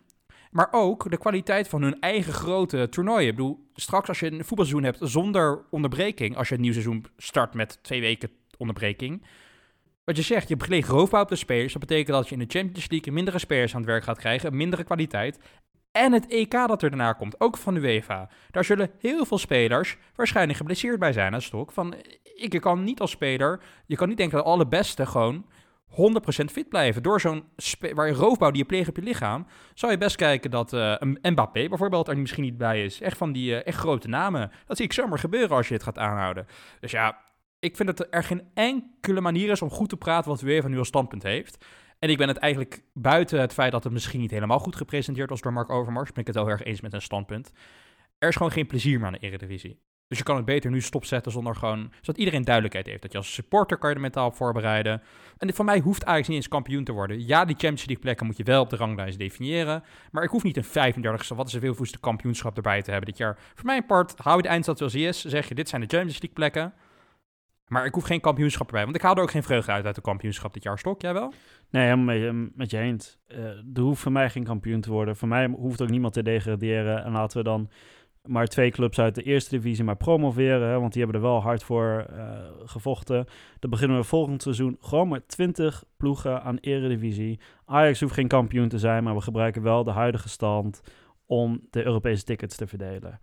[0.50, 3.28] Maar ook de kwaliteit van hun eigen grote toernooien.
[3.28, 6.36] Ik bedoel, straks als je een voetbalseizoen hebt zonder onderbreking...
[6.36, 9.22] als je het nieuw seizoen start met twee weken onderbreking...
[10.04, 11.72] Wat je zegt, je gelijk roofbouw op de spelers.
[11.72, 14.56] Dat betekent dat je in de Champions League mindere spelers aan het werk gaat krijgen,
[14.56, 15.38] mindere kwaliteit.
[15.92, 18.28] En het EK dat er daarna komt, ook van de UEFA.
[18.50, 21.34] Daar zullen heel veel spelers waarschijnlijk geblesseerd bij zijn.
[21.34, 21.94] Is toch van,
[22.34, 25.46] ik kan niet als speler, je kan niet denken dat alle beste gewoon
[25.90, 25.94] 100%
[26.44, 27.02] fit blijven.
[27.02, 27.44] Door zo'n
[27.94, 31.18] waar je roofbouw die je pleegt op je lichaam, zou je best kijken dat een
[31.22, 33.00] Mbappé bijvoorbeeld er misschien niet bij is.
[33.00, 34.50] Echt van die uh, echt grote namen.
[34.66, 36.46] Dat zie ik zomaar gebeuren als je dit gaat aanhouden.
[36.80, 37.23] Dus ja,
[37.64, 40.78] ik vind dat er geen enkele manier is om goed te praten wat UEFA nu
[40.78, 41.64] als standpunt heeft.
[41.98, 45.30] En ik ben het eigenlijk buiten het feit dat het misschien niet helemaal goed gepresenteerd
[45.30, 47.52] was door Mark Overmars, ben ik het wel erg eens met een standpunt.
[48.18, 49.80] Er is gewoon geen plezier meer aan de Eredivisie.
[50.08, 53.02] Dus je kan het beter nu stopzetten zonder gewoon, zodat iedereen duidelijkheid heeft.
[53.02, 55.02] Dat je als supporter kan je er mentaal op voorbereiden.
[55.38, 57.26] En voor mij hoeft eigenlijk niet eens kampioen te worden.
[57.26, 59.84] Ja, die Champions League plekken moet je wel op de ranglijst definiëren.
[60.10, 63.18] Maar ik hoef niet een 35ste, wat is een veelvoeste kampioenschap erbij te hebben dit
[63.18, 63.38] jaar.
[63.54, 65.24] Voor mijn part, hou je de eindstad zoals hij is.
[65.24, 66.74] Zeg je, dit zijn de Champions League plekken.
[67.68, 68.84] Maar ik hoef geen kampioenschap erbij.
[68.84, 70.78] Want ik haal er ook geen vreugde uit uit de kampioenschap dit jaar.
[70.78, 71.32] Stok, jij wel?
[71.70, 73.18] Nee, helemaal met, je eens.
[73.28, 73.38] Uh,
[73.74, 75.16] er hoeft voor mij geen kampioen te worden.
[75.16, 77.04] Voor mij hoeft ook niemand te degraderen.
[77.04, 77.70] En laten we dan
[78.22, 80.68] maar twee clubs uit de eerste divisie maar promoveren.
[80.68, 83.26] Hè, want die hebben er wel hard voor uh, gevochten.
[83.58, 87.40] Dan beginnen we volgend seizoen gewoon met 20 ploegen aan eredivisie.
[87.64, 90.82] Ajax hoeft geen kampioen te zijn, maar we gebruiken wel de huidige stand
[91.26, 93.18] om de Europese tickets te verdelen.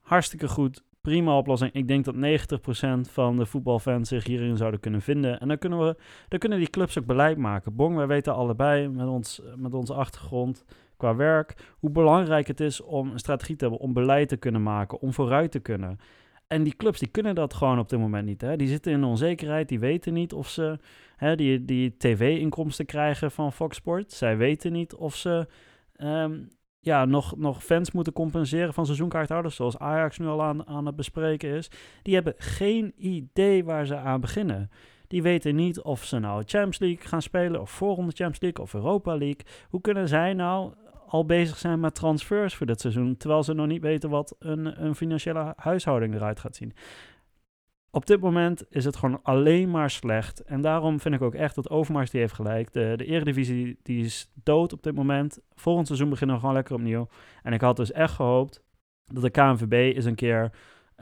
[0.00, 1.72] Hartstikke goed prima oplossing.
[1.72, 5.40] Ik denk dat 90% van de voetbalfans zich hierin zouden kunnen vinden.
[5.40, 5.96] En dan kunnen, we,
[6.28, 7.76] dan kunnen die clubs ook beleid maken.
[7.76, 10.64] Bong, wij weten allebei met, ons, met onze achtergrond
[10.96, 14.62] qua werk hoe belangrijk het is om een strategie te hebben, om beleid te kunnen
[14.62, 15.98] maken, om vooruit te kunnen.
[16.46, 18.40] En die clubs die kunnen dat gewoon op dit moment niet.
[18.40, 18.56] Hè?
[18.56, 20.78] Die zitten in onzekerheid, die weten niet of ze
[21.16, 24.18] hè, die, die tv-inkomsten krijgen van Fox Sports.
[24.18, 25.46] Zij weten niet of ze
[25.96, 26.48] um,
[26.80, 30.96] ja, nog, nog fans moeten compenseren van seizoenkaarthouders, zoals Ajax nu al aan, aan het
[30.96, 31.70] bespreken is.
[32.02, 34.70] Die hebben geen idee waar ze aan beginnen.
[35.06, 38.74] Die weten niet of ze nou Champions League gaan spelen, of voorronde Champions League, of
[38.74, 39.46] Europa League.
[39.68, 40.72] Hoe kunnen zij nou
[41.06, 44.84] al bezig zijn met transfers voor dit seizoen, terwijl ze nog niet weten wat een,
[44.84, 46.72] een financiële huishouding eruit gaat zien?
[47.90, 50.40] Op dit moment is het gewoon alleen maar slecht.
[50.40, 52.72] En daarom vind ik ook echt dat Overmars die heeft gelijk.
[52.72, 55.38] De, de Eredivisie die is dood op dit moment.
[55.54, 57.08] Volgend seizoen beginnen we gewoon lekker opnieuw.
[57.42, 58.62] En ik had dus echt gehoopt
[59.04, 60.52] dat de KNVB eens een keer...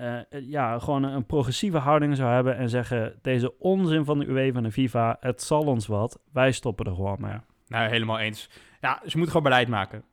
[0.00, 3.18] Uh, ja, gewoon een progressieve houding zou hebben en zeggen...
[3.22, 6.20] deze onzin van de UEFA en de FIFA, het zal ons wat.
[6.32, 7.38] Wij stoppen er gewoon mee.
[7.66, 8.50] Nou, helemaal eens.
[8.80, 10.04] Ja, ze moeten gewoon beleid maken.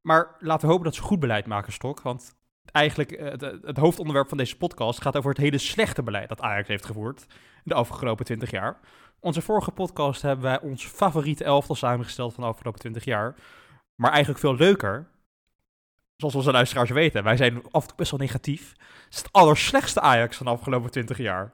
[0.00, 2.02] Maar laten we hopen dat ze goed beleid maken, Stok.
[2.02, 2.34] Want
[2.70, 6.40] eigenlijk eh, het, het, hoofdonderwerp van deze podcast gaat over het hele slechte beleid dat
[6.40, 7.26] Ajax heeft gevoerd
[7.64, 8.80] de afgelopen 20 jaar.
[9.20, 13.34] Onze vorige podcast hebben wij ons favoriete elftal samengesteld van de afgelopen 20 jaar.
[13.94, 15.08] Maar eigenlijk veel leuker,
[16.16, 18.70] zoals onze luisteraars weten, wij zijn af en toe best wel negatief.
[19.04, 21.52] Het is het allerslechtste Ajax van de afgelopen 20 jaar.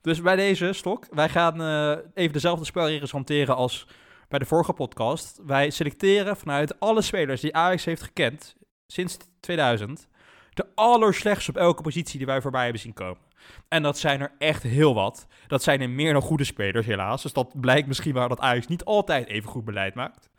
[0.00, 3.86] Dus bij deze stok, wij gaan uh, even dezelfde spelregels hanteren als
[4.28, 5.40] bij de vorige podcast.
[5.46, 10.08] Wij selecteren vanuit alle spelers die Ajax heeft gekend sinds 2000
[10.54, 13.20] de allerslechtste op elke positie die wij voorbij hebben zien komen.
[13.68, 15.26] En dat zijn er echt heel wat.
[15.46, 17.22] Dat zijn er meer dan goede spelers, helaas.
[17.22, 20.30] Dus dat blijkt misschien wel dat Ajax niet altijd even goed beleid maakt.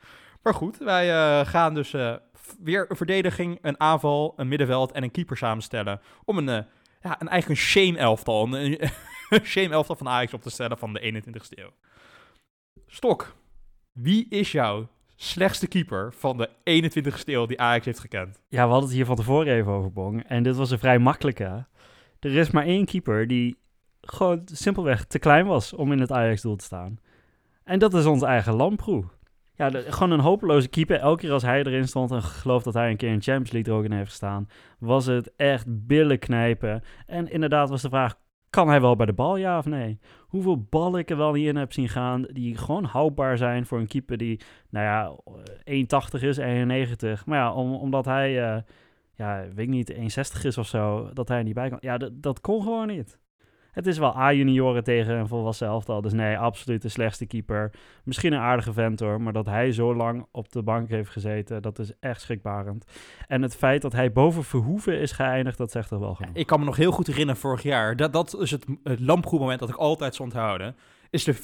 [0.41, 2.15] Maar goed, wij uh, gaan dus uh,
[2.59, 6.01] weer een verdediging, een aanval, een middenveld en een keeper samenstellen.
[6.25, 6.71] Om een, uh,
[7.01, 8.81] ja, een eigen shame-elftal, een,
[9.29, 11.73] een shame-elftal van Ajax op te stellen van de 21ste eeuw.
[12.87, 13.35] Stok,
[13.91, 18.41] wie is jouw slechtste keeper van de 21ste eeuw die Ajax heeft gekend.
[18.47, 20.23] Ja, we hadden het hier van tevoren even over, Bong.
[20.27, 21.65] En dit was een vrij makkelijke.
[22.19, 23.57] Er is maar één keeper die
[24.01, 26.97] gewoon simpelweg te klein was om in het Ajax-doel te staan.
[27.63, 29.03] En dat is onze eigen Lamproe.
[29.55, 30.99] Ja, gewoon een hopeloze keeper.
[30.99, 33.73] Elke keer als hij erin stond en geloof dat hij een keer in Champions League
[33.73, 34.47] er ook in heeft gestaan,
[34.79, 36.83] was het echt billen knijpen.
[37.05, 38.15] En inderdaad was de vraag,
[38.53, 39.99] kan hij wel bij de bal, ja of nee?
[40.27, 43.79] Hoeveel ballen ik er wel niet in heb zien gaan, die gewoon houdbaar zijn voor
[43.79, 44.39] een keeper die,
[44.69, 45.15] nou ja,
[46.17, 47.23] 1,80 is, 1,90.
[47.25, 48.61] Maar ja, om, omdat hij, uh,
[49.15, 51.77] ja, weet ik niet, 1,60 is of zo, dat hij er niet bij kan.
[51.81, 53.19] Ja, dat kon gewoon niet.
[53.73, 56.01] Het is wel A-junioren tegen een volwassen elftal.
[56.01, 57.71] Dus nee, absoluut de slechtste keeper.
[58.03, 61.61] Misschien een aardige vent hoor, maar dat hij zo lang op de bank heeft gezeten,
[61.61, 62.85] dat is echt schrikbarend.
[63.27, 66.35] En het feit dat hij boven Verhoeven is geëindigd, dat zegt toch wel genoeg.
[66.35, 67.95] Ik kan me nog heel goed herinneren vorig jaar.
[67.95, 70.75] Dat, dat is het, het lampgoedmoment dat ik altijd zal onthouden.
[71.09, 71.35] Is de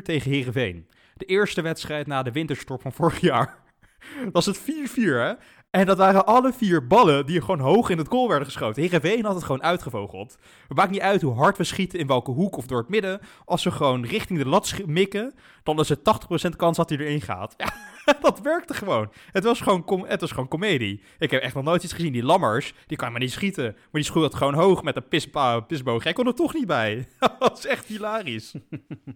[0.00, 0.86] 4-4 tegen Herenveen.
[1.14, 3.58] De eerste wedstrijd na de winterstop van vorig jaar.
[4.32, 5.32] Was het 4-4, hè?
[5.70, 8.82] En dat waren alle vier ballen die gewoon hoog in het goal werden geschoten.
[8.82, 10.38] Heerenveen had het gewoon uitgevogeld.
[10.68, 13.20] Het maakt niet uit hoe hard we schieten, in welke hoek of door het midden.
[13.44, 17.20] Als we gewoon richting de lat mikken, dan is het 80% kans dat hij erin
[17.20, 17.56] gaat.
[18.20, 19.12] Dat werkte gewoon.
[19.32, 21.02] Het was gewoon, het was gewoon comedie.
[21.18, 22.12] Ik heb echt nog nooit iets gezien.
[22.12, 23.64] Die lammers, die kan maar niet schieten.
[23.64, 25.08] Maar die schoot het gewoon hoog met een
[25.66, 26.04] pisboog.
[26.04, 27.08] Jij kon er toch niet bij.
[27.38, 28.54] dat is echt hilarisch.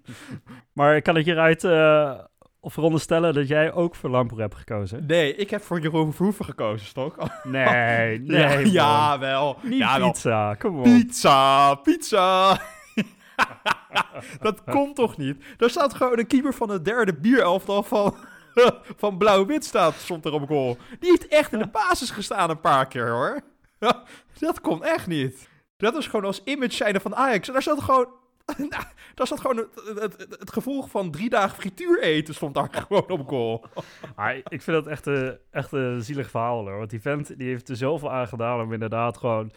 [0.72, 2.18] maar kan ik hieruit uh,
[2.64, 5.06] veronderstellen dat jij ook voor Lamproe hebt gekozen?
[5.06, 7.16] Nee, ik heb voor Jeroen Verhoeven gekozen, Stok.
[7.42, 8.40] Nee, nee.
[8.40, 9.58] ja, ja, wel.
[9.62, 10.82] Niet ja, pizza, kom op.
[10.82, 12.60] Pizza, pizza.
[14.40, 15.44] dat komt toch niet?
[15.56, 18.14] Daar staat gewoon een keeper van de derde bierelftal van,
[18.96, 20.76] van Blauw-Wit staat, stond er op goal.
[21.00, 23.40] Die heeft echt in de basis gestaan een paar keer, hoor.
[24.38, 25.48] dat komt echt niet.
[25.76, 27.46] Dat is gewoon als image zijnde van Ajax.
[27.46, 28.06] En daar zat gewoon
[28.70, 32.68] nou, daar zat gewoon het, het, het, gevolg van drie dagen frituur eten stond daar
[32.88, 33.64] gewoon op goal.
[34.14, 36.78] Ah, ik vind dat echt een, echt een zielig verhaal hoor.
[36.78, 39.52] Want die vent die heeft er zoveel aan gedaan om inderdaad gewoon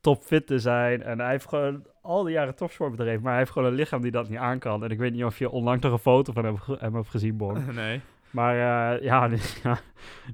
[0.00, 1.02] topfit te zijn.
[1.02, 3.22] En hij heeft gewoon al die jaren topsport bedreven.
[3.22, 4.84] Maar hij heeft gewoon een lichaam die dat niet aan kan.
[4.84, 7.36] En ik weet niet of je onlangs nog een foto van hem, hem hebt gezien,
[7.36, 7.64] Bon.
[7.74, 8.00] Nee.
[8.30, 9.28] Maar uh, ja,
[9.62, 9.78] ja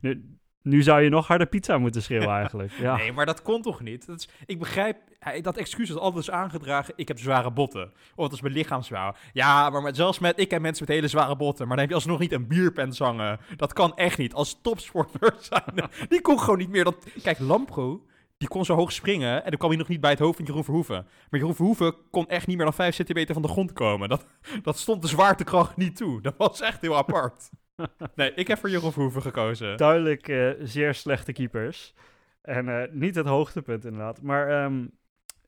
[0.01, 2.73] nu, nu zou je nog harder pizza moeten schreeuwen eigenlijk.
[2.73, 2.97] Ja.
[2.97, 4.07] Nee, maar dat kon toch niet?
[4.07, 4.97] Dat is, ik begrijp,
[5.41, 7.93] dat excuus is altijd aangedragen, ik heb zware botten.
[8.15, 9.17] Of het is mijn lichaam zwaar.
[9.33, 11.67] Ja, maar met, zelfs met, ik en mensen met hele zware botten.
[11.67, 13.41] Maar dan heb je alsnog niet een bierpen zangen.
[13.57, 14.35] Dat kan echt niet.
[14.35, 16.85] Als topsporter zijn, die kon gewoon niet meer.
[16.85, 18.07] Dat, kijk, Lampro,
[18.39, 20.45] die kon zo hoog springen en dan kwam hij nog niet bij het hoofd van
[20.45, 21.07] Jeroen Verhoeven.
[21.31, 24.09] Maar Jeroen Verhoeven kon echt niet meer dan 5 centimeter van de grond komen.
[24.09, 24.27] Dat,
[24.63, 26.21] dat stond de zwaartekracht niet toe.
[26.21, 27.51] Dat was echt heel apart.
[28.15, 29.77] nee, ik heb voor Jeroen Verhoeven gekozen.
[29.77, 31.95] Duidelijk uh, zeer slechte keepers.
[32.43, 34.23] En uh, niet het hoogtepunt inderdaad.
[34.23, 34.91] Maar um,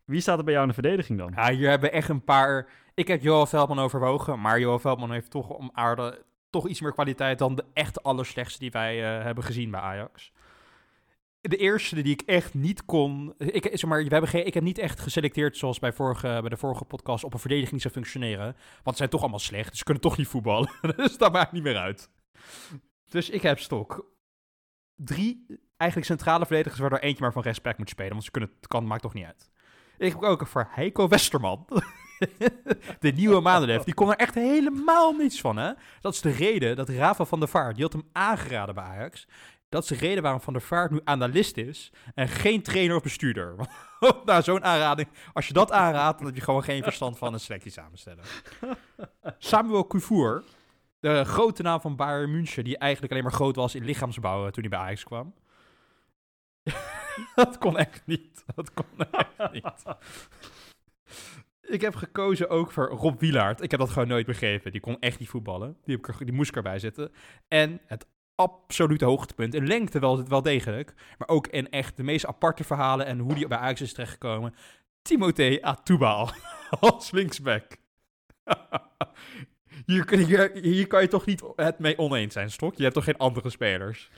[0.04, 1.32] wie staat er bij jou in de verdediging dan?
[1.36, 2.68] Ja, hier hebben echt een paar...
[2.94, 6.92] Ik heb Johan Veldman overwogen, maar Johan Veldman heeft toch om aarde toch iets meer
[6.92, 10.32] kwaliteit dan de echt allerslechtste die wij uh, hebben gezien bij Ajax.
[11.40, 13.34] De eerste die ik echt niet kon.
[13.38, 16.48] Ik, zeg maar, we hebben geen, ik heb niet echt geselecteerd, zoals bij, vorige, bij
[16.48, 18.56] de vorige podcast, op een verdediging zou functioneren.
[18.82, 20.70] Want ze zijn toch allemaal slecht, dus ze kunnen toch niet voetballen.
[20.96, 22.10] dus dat maakt niet meer uit.
[23.08, 24.12] Dus ik heb stok.
[24.94, 28.12] Drie eigenlijk centrale verdedigers waar er eentje maar van respect moet spelen.
[28.12, 29.50] Want ze kunnen, het kan, maakt toch niet uit.
[29.98, 31.66] Ik heb ook voor Heiko Westerman.
[33.00, 33.82] de nieuwe Maandelef.
[33.82, 35.72] Die kon er echt helemaal niets van, hè?
[36.00, 39.26] Dat is de reden dat Rafa van der Vaart, die had hem aangeraden bij Ajax.
[39.74, 43.02] Dat is de reden waarom Van der Vaart nu analist is en geen trainer of
[43.02, 43.54] bestuurder.
[44.24, 45.08] nou, zo'n aanrading.
[45.32, 48.24] Als je dat aanraadt, dan heb je gewoon geen verstand van een selectie samenstellen.
[49.38, 50.44] Samuel Kufour,
[51.04, 54.62] de grote naam van Bayern München, die eigenlijk alleen maar groot was in lichaamsbouw toen
[54.62, 55.34] hij bij Ajax kwam.
[57.34, 58.44] dat kon echt niet.
[58.54, 58.86] Dat kon
[59.52, 59.82] niet.
[61.60, 63.60] Ik heb gekozen ook voor Rob Wielaert.
[63.60, 64.72] Ik heb dat gewoon nooit begrepen.
[64.72, 65.76] Die kon echt niet voetballen.
[65.84, 67.12] Die, heb ik die moest ik erbij zitten.
[67.48, 69.54] En het absolute hoogtepunt.
[69.54, 70.94] In lengte wel, wel degelijk.
[71.18, 74.54] Maar ook in echt de meest aparte verhalen en hoe die bij Ajax is terechtgekomen.
[75.02, 76.30] Timothée Atubal
[76.80, 77.76] als linksback.
[79.86, 82.74] Hier, hier, hier, kan je toch niet het mee oneens zijn, Stok?
[82.74, 84.10] Je hebt toch geen andere spelers?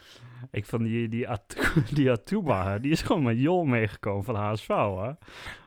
[0.50, 1.26] Ik vond die, die,
[1.94, 5.10] die Atuba, die is gewoon met Jol meegekomen van HSV, hè?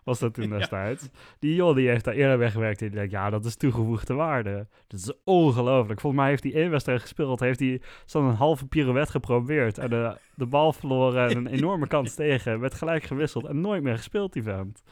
[0.03, 1.09] Was dat toen destijds.
[1.39, 4.67] Die Jol die heeft daar eerder weggewerkt en die denkt, ja, dat is toegevoegde waarde.
[4.87, 5.99] Dat is ongelooflijk.
[5.99, 9.89] Volgens mij heeft hij één wedstrijd gespeeld, heeft hij zo'n een halve pirouette geprobeerd en
[9.89, 12.59] de, de bal verloren en een enorme kans tegen.
[12.59, 14.83] Werd gelijk gewisseld en nooit meer gespeeld, die vent.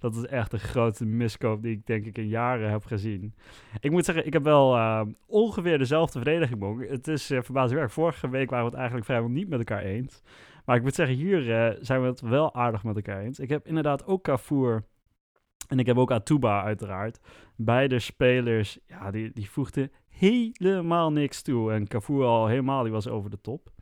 [0.00, 3.34] Dat is echt de grootste miskoop die ik denk ik in jaren heb gezien.
[3.80, 6.88] Ik moet zeggen, ik heb wel uh, ongeveer dezelfde verdediging.
[6.88, 7.92] Het is uh, verbazingwekkend.
[7.92, 10.22] Vorige week waren we het eigenlijk vrijwel niet met elkaar eens.
[10.64, 13.38] Maar ik moet zeggen, hier uh, zijn we het wel aardig met elkaar eens.
[13.38, 14.84] Ik heb inderdaad ook Cafour
[15.68, 17.20] en ik heb ook Atuba uiteraard.
[17.56, 21.72] Beide spelers, ja, die, die voegden helemaal niks toe.
[21.72, 23.72] En Cafour al helemaal, die was over de top.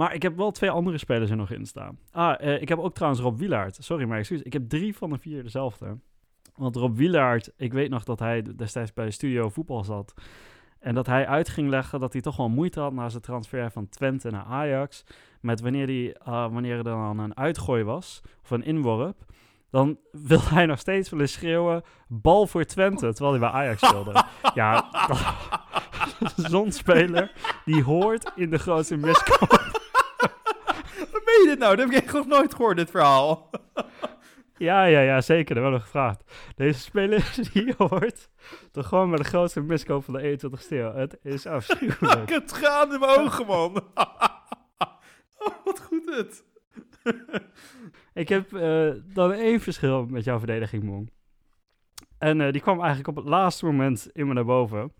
[0.00, 1.98] Maar ik heb wel twee andere spelers er nog in staan.
[2.12, 3.76] Ah, uh, ik heb ook trouwens Rob Wielaert.
[3.80, 4.42] Sorry, maar excuus.
[4.42, 5.98] Ik heb drie van de vier dezelfde.
[6.56, 10.14] Want Rob Wielaert, ik weet nog dat hij destijds bij de studio voetbal zat.
[10.78, 13.70] En dat hij uit ging leggen dat hij toch wel moeite had na zijn transfer
[13.70, 15.04] van Twente naar Ajax.
[15.40, 19.24] Met wanneer, die, uh, wanneer er dan een uitgooi was, of een inworp.
[19.70, 19.98] Dan
[20.30, 24.24] wil hij nog steeds willen schreeuwen, bal voor Twente, terwijl hij bij Ajax speelde.
[24.54, 24.90] ja,
[26.50, 27.32] zo'n speler,
[27.64, 29.69] die hoort in de grootste miskoop
[31.40, 31.76] meen je dit nou?
[31.76, 33.50] Dat heb ik echt nog nooit gehoord, dit verhaal.
[34.56, 35.54] Ja, ja, ja, zeker.
[35.54, 36.24] Dat hebben we gevraagd.
[36.56, 38.28] Deze speler die je hoort,
[38.72, 40.94] toch gewoon met de grootste miskoop van de 21 stil.
[40.94, 42.30] Het is Ik afschuwelijk.
[42.30, 43.76] heb tranen in mijn ogen, man.
[45.38, 46.44] oh, wat goed het.
[48.14, 51.10] Ik heb eh, dan één verschil met jouw verdediging, Mon.
[52.18, 54.92] En eh, die kwam eigenlijk op het laatste moment in me naar boven.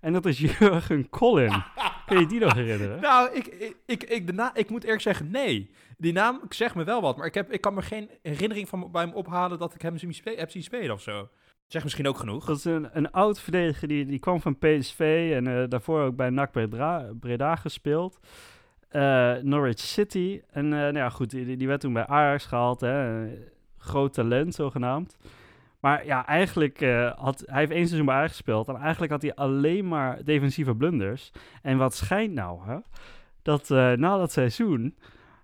[0.00, 1.62] En dat is Jurgen Collin.
[2.08, 3.00] Kun je die nog herinneren?
[3.08, 5.70] Nou, ik, ik, ik, ik, de na, ik moet eerlijk zeggen, nee.
[5.96, 8.90] Die naam zegt me wel wat, maar ik, heb, ik kan me geen herinnering van
[8.90, 11.28] bij hem ophalen dat ik hem zien heb zien spelen of zo.
[11.66, 12.44] Zeg misschien ook genoeg.
[12.44, 16.16] Dat is een, een oud verdediger, die, die kwam van PSV en eh, daarvoor ook
[16.16, 18.18] bij NAC Breda, Breda gespeeld.
[18.88, 20.40] Eh, Norwich City.
[20.50, 22.80] En eh, nou ja, goed, die, die werd toen bij Ajax gehaald.
[22.80, 23.26] Hè.
[23.78, 25.16] Groot talent, zogenaamd.
[25.80, 28.68] Maar ja, eigenlijk eh, had hij heeft één seizoen bij Ajax gespeeld.
[28.68, 31.32] En eigenlijk had hij alleen maar defensieve blunders.
[31.62, 32.76] En wat schijnt nou, hè?
[33.42, 34.96] Dat eh, na dat seizoen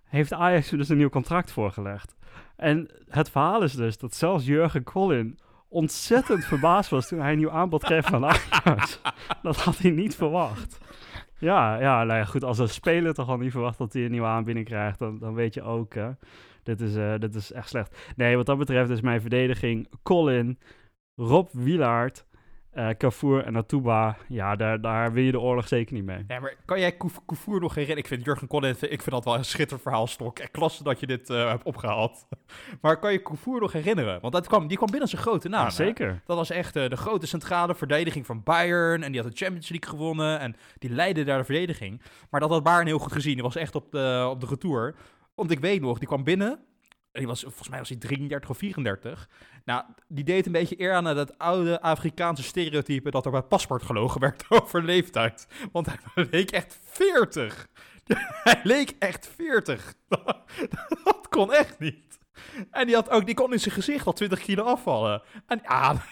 [0.05, 2.17] heeft Ajax dus een nieuw contract voorgelegd.
[2.57, 7.39] En het verhaal is dus dat zelfs Jurgen Collin ontzettend verbaasd was toen hij een
[7.39, 9.01] nieuw aanbod kreeg van Ajax.
[9.43, 10.79] dat had hij niet verwacht.
[11.39, 12.45] Ja, ja, nou ja, goed.
[12.45, 15.35] Als een speler toch al niet verwacht dat hij een nieuwe aanbieding krijgt, dan, dan
[15.35, 16.11] weet je ook, hè.
[16.65, 18.13] Dit is, eh, dit is echt slecht.
[18.17, 20.59] Nee, wat dat betreft is mijn verdediging Colin,
[21.15, 22.25] Rob Wielaert,
[22.99, 24.17] Cafour en Atuba.
[24.29, 26.25] Ja, daar, daar wil je de oorlog zeker niet mee.
[26.29, 26.97] Ja, maar kan jij
[27.27, 28.03] Koevoer nog herinneren?
[28.03, 30.39] Ik vind Jurgen Collin, ik vind dat wel een schitterend verhaalstok.
[30.39, 32.27] En klasse dat je dit eh, hebt opgehaald.
[32.83, 34.21] maar kan je Koevoer nog herinneren?
[34.21, 35.61] Want dat kwam, die kwam binnen zijn grote naam.
[35.61, 35.75] Ja, hè?
[35.75, 36.23] zeker.
[36.27, 39.03] Dat was echt de grote centrale verdediging van Bayern.
[39.03, 40.41] En die had de Champions League gewonnen.
[40.41, 42.03] En die leidde daar de verdediging.
[42.31, 43.35] Maar dat had Bayern heel goed gezien.
[43.35, 44.95] Die was echt op de, op de retour.
[45.35, 46.51] Want ik weet nog, die kwam binnen.
[47.13, 49.29] En die was, volgens mij was hij 33 of 34.
[49.65, 53.83] Nou, die deed een beetje eer aan dat oude Afrikaanse stereotype dat er bij paspoort
[53.83, 55.47] gelogen werd over leeftijd.
[55.73, 55.99] Want hij
[56.31, 57.69] leek echt 40.
[58.45, 59.95] hij leek echt 40.
[61.05, 62.19] dat kon echt niet.
[62.71, 65.23] En die, had ook, die kon in zijn gezicht al 20 kilo afvallen.
[65.47, 66.03] En ja,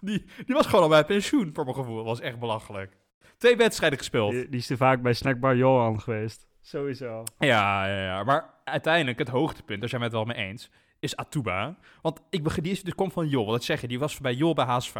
[0.00, 1.96] die, die was gewoon al bij pensioen, voor mijn gevoel.
[1.96, 2.96] Dat was echt belachelijk.
[3.36, 4.32] Twee wedstrijden gespeeld.
[4.32, 6.48] Die, die is te vaak bij Snackbar Johan geweest.
[6.70, 7.24] Sowieso.
[7.38, 8.24] Ja, ja, ja.
[8.24, 11.76] Maar uiteindelijk, het hoogtepunt, daar zijn we het wel mee eens, is Atuba.
[12.02, 14.34] Want ik begin, die is, komt van Jol, wat ik zeg je, die was bij
[14.34, 14.96] Jol bij HSV.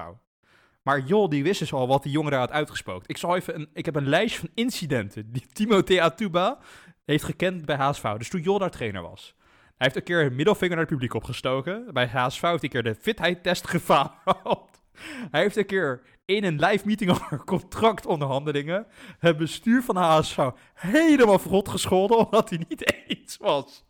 [0.82, 3.10] Maar Jol, die wist dus al wat die jongen daar had uitgespookt.
[3.10, 6.58] Ik, zal even een, ik heb een lijst van incidenten die Timothée Atuba
[7.04, 8.14] heeft gekend bij HSV.
[8.16, 9.34] Dus toen Jol daar trainer was.
[9.40, 11.92] Hij heeft een keer een middelvinger naar het publiek opgestoken.
[11.92, 14.79] Bij HSV heeft hij een keer de fitheidtest gefaald.
[15.30, 18.86] Hij heeft een keer in een live meeting over contractonderhandelingen
[19.18, 23.84] het bestuur van HSV helemaal verrot gescholden omdat hij niet eens was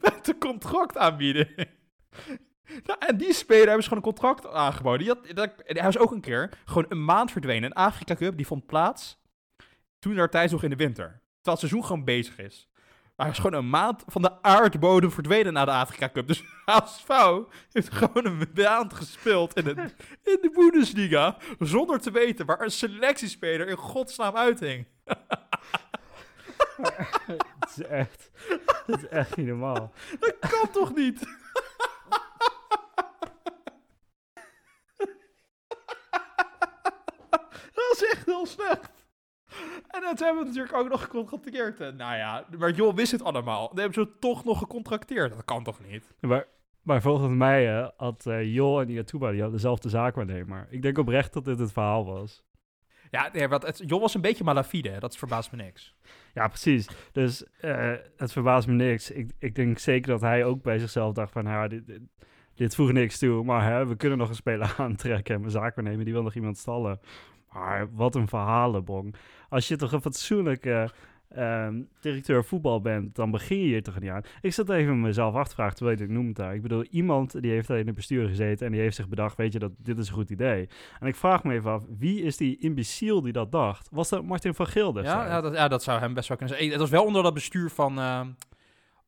[0.00, 1.68] met de contractaanbieding.
[2.84, 4.98] Nou, en die speler hebben ze gewoon een contract aangeboden.
[4.98, 7.64] Die had, dat, hij was ook een keer gewoon een maand verdwenen.
[7.64, 9.18] Een Afrika Cup, die vond plaats
[9.98, 11.06] toen daar tijd nog in de winter.
[11.06, 12.69] Terwijl het seizoen gewoon bezig is.
[13.20, 16.26] Maar hij was gewoon een maand van de aardbodem verdwenen na de Afrika Cup.
[16.26, 17.08] Dus HSV
[17.72, 19.78] heeft gewoon een maand gespeeld in, het,
[20.22, 21.36] in de Bundesliga.
[21.58, 24.86] Zonder te weten waar een selectiespeler in godsnaam uithing.
[27.60, 28.30] Het is echt,
[28.86, 29.92] het is echt niet normaal.
[30.20, 31.20] Dat kan toch niet?
[37.74, 38.99] dat is echt heel slecht.
[39.94, 41.80] En dat hebben we natuurlijk ook nog gecontracteerd.
[41.80, 43.68] En nou ja, maar joh, wist het allemaal.
[43.68, 45.32] Dan hebben ze toch nog gecontracteerd.
[45.32, 46.14] Dat kan toch niet?
[46.20, 46.46] Maar,
[46.82, 50.66] maar volgens mij eh, had eh Jol en Iatuba die hadden dezelfde zaakwaarnemer.
[50.70, 52.44] Ik denk oprecht dat dit het verhaal was.
[53.10, 54.88] Ja, nee, want het, joh was een beetje malafide.
[54.88, 54.98] hè.
[54.98, 55.94] Dat verbaast me niks.
[56.34, 56.88] Ja, precies.
[57.12, 59.10] Dus eh, het verbaast me niks.
[59.10, 61.44] Ik, ik denk zeker dat hij ook bij zichzelf dacht van...
[61.44, 62.00] Ja, dit, dit,
[62.60, 65.34] dit voegt niks toe, maar hè, we kunnen nog een speler aantrekken...
[65.34, 67.00] en mijn zaakwaarnemer, die wil nog iemand stallen.
[67.52, 69.14] Maar wat een verhalenbong.
[69.48, 70.90] Als je toch een fatsoenlijke
[71.28, 73.14] ehm, directeur voetbal bent...
[73.14, 74.22] dan begin je hier toch niet aan.
[74.40, 76.54] Ik zat even mezelf af te vragen, terwijl je dit noemt daar.
[76.54, 78.66] Ik bedoel, iemand die heeft daar in het bestuur gezeten...
[78.66, 80.68] en die heeft zich bedacht, weet je, dat dit is een goed idee.
[80.98, 83.88] En ik vraag me even af, wie is die imbeciel die dat dacht?
[83.90, 85.02] Was dat Martin van Gilde?
[85.02, 86.70] Ja, ja, dat, ja, dat zou hem best wel kunnen zijn.
[86.70, 88.20] Het was wel onder dat bestuur van eh,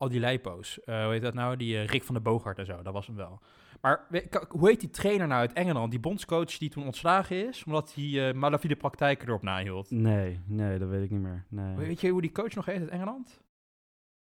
[0.02, 0.80] al die lijpo's.
[0.80, 1.56] Eh, hoe heet dat nou?
[1.56, 2.82] Die eh, Rick van der Boogaard en zo.
[2.82, 3.40] Dat was hem wel.
[3.80, 4.06] Maar
[4.48, 5.90] hoe heet die trainer nou uit Engeland?
[5.90, 9.90] Die bondscoach die toen ontslagen is, omdat hij eh malafide praktijken erop nahield.
[9.90, 11.44] Nee, nee, dat weet ik niet meer.
[11.48, 11.76] Nee.
[11.76, 13.40] Weet je hoe die coach nog heet uit Engeland?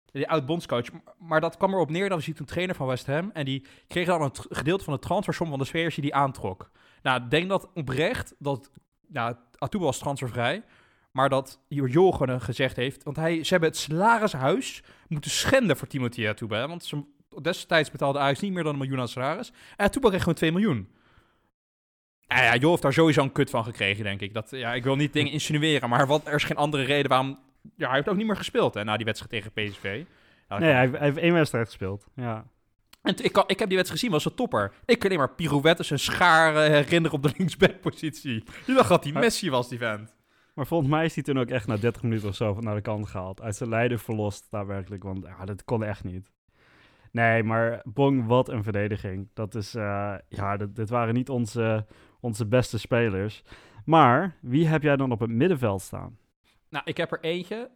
[0.06, 0.86] Die oud-bondscoach.
[1.20, 3.30] Maar dat kwam erop neer, dat hij toen trainer van West Ham.
[3.34, 6.72] En die kreeg dan een gedeelte van de transfersom van de spelers die hij aantrok.
[7.02, 8.72] Nou, ik denk dat oprecht dat...
[9.08, 10.64] Nou, Atuba was transfervrij.
[11.18, 13.04] Maar dat eh, gezegd heeft...
[13.04, 16.68] Want hij, ze hebben het salarishuis moeten schenden voor Timothy Atuba.
[16.68, 17.04] Want ze,
[17.42, 19.52] destijds betaalde Ajax niet meer dan een miljoen aan salaris.
[19.78, 20.90] En Atuba kreeg gewoon 2 miljoen.
[22.28, 24.34] En ja, Jo heeft daar sowieso een kut van gekregen, denk ik.
[24.34, 27.40] Dat, ja, ik wil niet dingen insinueren, maar wat, er is geen andere reden waarom...
[27.76, 30.04] Ja, hij heeft ook niet meer gespeeld hè, na die wedstrijd tegen PSV.
[30.48, 32.08] Nou, Nee, hij, hij heeft één wedstrijd gespeeld.
[32.16, 32.46] Ja.
[33.02, 34.74] En ik, kan- ik heb die wedstrijd gezien, was een topper.
[34.86, 38.44] Ik kan alleen maar pirouettes en scharen herinneren op de linksbackpositie.
[38.66, 40.16] Je dacht dat Maar- Messi was, die vent.
[40.58, 42.82] Maar volgens mij is hij toen ook echt na 30 minuten of zo naar de
[42.82, 43.42] kant gehaald.
[43.42, 45.04] Uit zijn lijden verlost, daadwerkelijk.
[45.04, 46.32] Want dat kon echt niet.
[47.12, 49.30] Nee, maar Bong, wat een verdediging.
[49.34, 51.86] Dat is, eh, ja, dit, waren niet onze,
[52.20, 53.44] onze beste spelers.
[53.86, 56.18] Maar wie heb jij dan op het middenveld staan?
[56.70, 57.72] Nou, ik heb er eentje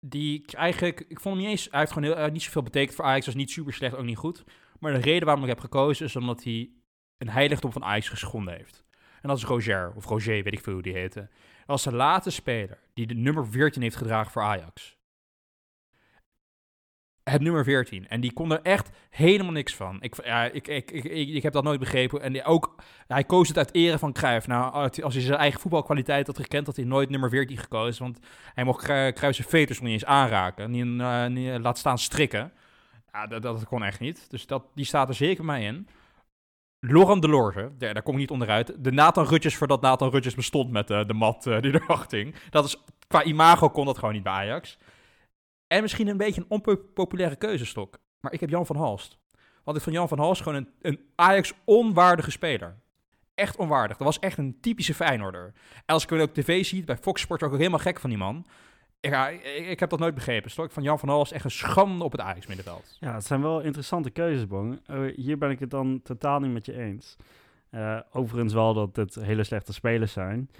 [0.00, 1.00] die ik eigenlijk...
[1.08, 1.68] Ik vond hem niet eens...
[1.70, 3.26] Hij heeft gewoon heel, eh, niet zoveel betekend voor Ajax.
[3.26, 4.44] was niet super slecht, ook niet goed.
[4.80, 6.70] Maar de reden waarom ik heb gekozen is omdat hij
[7.18, 8.85] een heiligdom van Ajax geschonden heeft.
[9.26, 11.28] En dat is Roger, of Roger, weet ik veel hoe die heette.
[11.64, 14.96] Was de laatste speler die de nummer 14 heeft gedragen voor Ajax.
[17.22, 18.08] Het nummer 14.
[18.08, 20.02] En die kon er echt helemaal niks van.
[20.02, 22.20] Ik, ja, ik, ik, ik, ik, heb dat nooit begrepen.
[22.20, 22.74] En ook,
[23.06, 24.46] hij koos het uit ere van Cruijff.
[24.46, 28.02] Nou, als hij zijn eigen voetbalkwaliteit had gekend, had hij nooit nummer 14 gekozen.
[28.02, 28.18] Want
[28.54, 30.70] hij mocht Cru- Cruijff zijn veters nog niet eens aanraken.
[30.70, 32.52] Niet, eh, laat staan strikken.
[33.12, 34.30] Ja, dat, dat kon echt niet.
[34.30, 35.88] Dus dat, die staat er zeker bij in.
[36.90, 38.84] Laurent Delorge, daar, daar kom ik niet onderuit.
[38.84, 42.34] De Nathan Rutjes voordat Nathan Rutjes bestond met eh, de mat eh, die erachter hing.
[42.50, 42.76] Dat is,
[43.08, 44.78] qua imago kon dat gewoon niet bij Ajax.
[45.66, 47.98] En misschien een beetje een onpopulaire keuzestok.
[48.20, 49.18] Maar ik heb Jan van Halst.
[49.64, 52.76] Want ik vond Jan van Halst gewoon een, een Ajax-onwaardige speler.
[53.34, 53.96] Echt onwaardig.
[53.96, 55.52] Dat was echt een typische Feyenoorder.
[55.74, 58.18] En als ik hem ook tv zie, bij Fox Sports ook helemaal gek van die
[58.18, 58.46] man.
[59.00, 60.50] Ja, ik, ik heb dat nooit begrepen.
[60.50, 62.96] Stok van Jan van Halst echt een schande op het Ajax-middenveld.
[63.00, 64.80] Ja, het zijn wel interessante keuzes, Bong.
[64.86, 67.16] Eh, hier ben ik het dan totaal niet met je eens.
[67.70, 70.50] Eh, overigens wel dat dit hele slechte spelers zijn.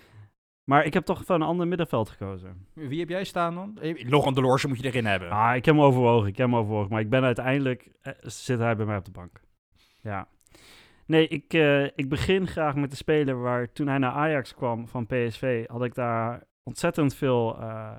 [0.65, 2.67] Maar ik heb toch voor een ander middenveld gekozen.
[2.73, 3.79] Wie heb jij staan dan?
[3.81, 5.31] Eh, Laurent Delorge moet je erin hebben.
[5.31, 6.91] Ah, ik heb hem overwogen, ik heb hem overwogen.
[6.91, 9.41] Maar ik ben uiteindelijk, eh, zit hij bij mij op de bank.
[10.01, 10.29] Ja.
[11.07, 14.89] Nee, ik, eh, ik begin graag met de speler waar toen hij naar Ajax kwam
[14.89, 17.95] van PSV, had ik daar ontzettend veel eh,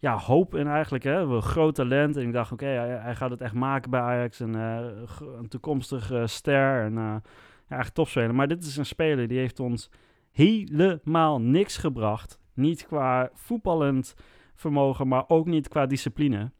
[0.00, 1.04] ja, hoop in eigenlijk.
[1.04, 1.40] Hè?
[1.40, 2.16] Groot talent.
[2.16, 4.40] En ik dacht, oké, hij, gaat het echt maken bij Ajax.
[4.40, 4.86] En, eh,
[5.38, 7.16] een toekomstig eh, ster en eh
[7.68, 8.34] ja, echt topspeler.
[8.34, 9.90] Maar dit is een speler die heeft ons
[10.30, 12.38] helemaal niks gebracht.
[12.54, 14.14] Niet qua voetballend
[14.54, 16.52] vermogen, maar ook niet qua discipline.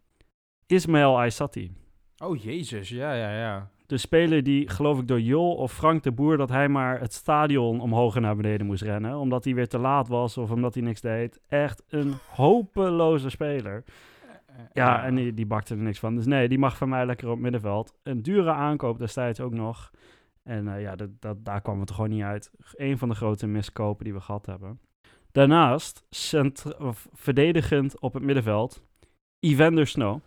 [0.66, 1.72] Ismaël Aysati.
[2.18, 3.70] Oh jezus, ja, ja, ja.
[3.90, 6.36] De speler die, geloof ik, door Jol of Frank de Boer...
[6.36, 9.16] dat hij maar het stadion omhoog en naar beneden moest rennen...
[9.16, 11.40] omdat hij weer te laat was of omdat hij niks deed.
[11.48, 13.84] Echt een hopeloze speler.
[14.72, 16.14] Ja, en die, die bakte er niks van.
[16.14, 17.94] Dus nee, die mag van mij lekker op middenveld.
[18.02, 19.90] Een dure aankoop destijds ook nog.
[20.42, 22.50] En eh, ja, dat, dat, daar kwam het er gewoon niet uit.
[22.74, 24.80] Een van de grote miskopen die we gehad hebben.
[25.32, 26.04] Daarnaast,
[27.12, 28.82] verdedigend op het middenveld,
[29.40, 30.20] Evander Snow.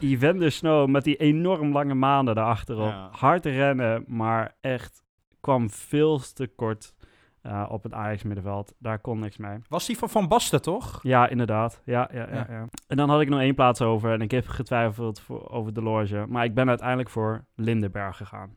[0.00, 2.90] Evander Snow met die enorm lange maanden daarachterop.
[2.90, 3.08] Ja.
[3.12, 5.02] Hard rennen, maar echt
[5.40, 6.94] kwam veel te kort
[7.42, 8.74] eh, op het Ajax middenveld.
[8.78, 9.58] Daar kon niks mee.
[9.68, 11.00] Was die van Van Basten, toch?
[11.02, 11.82] Ja, inderdaad.
[11.84, 12.34] Ja, ja, ja.
[12.34, 12.46] Ja.
[12.48, 12.68] ja.
[12.86, 15.82] En dan had ik nog één plaats over en ik heb getwijfeld voor, over de
[15.82, 16.24] loge.
[16.28, 18.56] Maar ik ben uiteindelijk voor Lindenberg gegaan.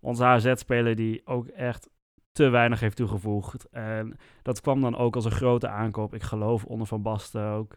[0.00, 1.88] Onze AZ-speler die ook echt
[2.32, 3.68] te weinig heeft toegevoegd.
[3.70, 6.14] En dat kwam dan ook als een grote aankoop.
[6.14, 7.76] Ik geloof onder Van Basten ook.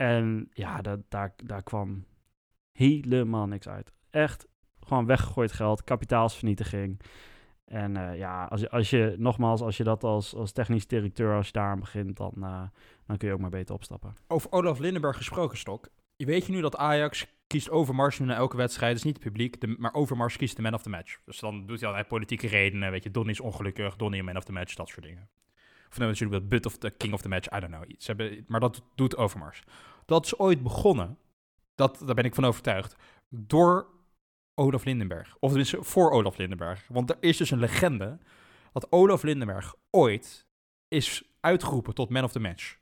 [0.00, 2.04] En ja, dat, daar, daar kwam
[2.72, 3.92] helemaal niks uit.
[4.10, 4.46] Echt
[4.80, 7.00] gewoon weggegooid geld, kapitaalsvernietiging.
[7.64, 11.46] En eh, ja, als als je, nogmaals, als je dat als, als technisch directeur, als
[11.46, 12.62] je daar aan begint, dan, eh,
[13.06, 14.14] dan kun je ook maar beter opstappen.
[14.26, 15.88] Over Olaf Lindenberg gesproken, Stok.
[16.16, 18.96] Je weet je nu dat Ajax kiest Overmars nu na elke wedstrijd.
[18.96, 21.20] Is niet het publiek, de, maar Overmars kiest de man of the match.
[21.24, 22.90] Dus dan doet hij allerlei politieke redenen.
[22.90, 25.28] Weet je, Donny is ongelukkig, Donny man of the match, dat soort dingen.
[25.98, 27.90] Dan natuurlijk wel But of the King of the Match, I don't know.
[27.90, 29.62] Iets hebben, maar dat doet Overmars.
[30.06, 31.18] Dat is ooit begonnen,
[31.74, 32.96] dat, daar ben ik van overtuigd,
[33.28, 33.86] door
[34.54, 35.36] Olaf Lindenberg.
[35.40, 36.84] Of tenminste voor Olaf Lindenberg.
[36.88, 38.18] Want er is dus een legende
[38.72, 40.46] dat Olaf Lindenberg ooit
[40.88, 42.76] is uitgeroepen tot man of the match.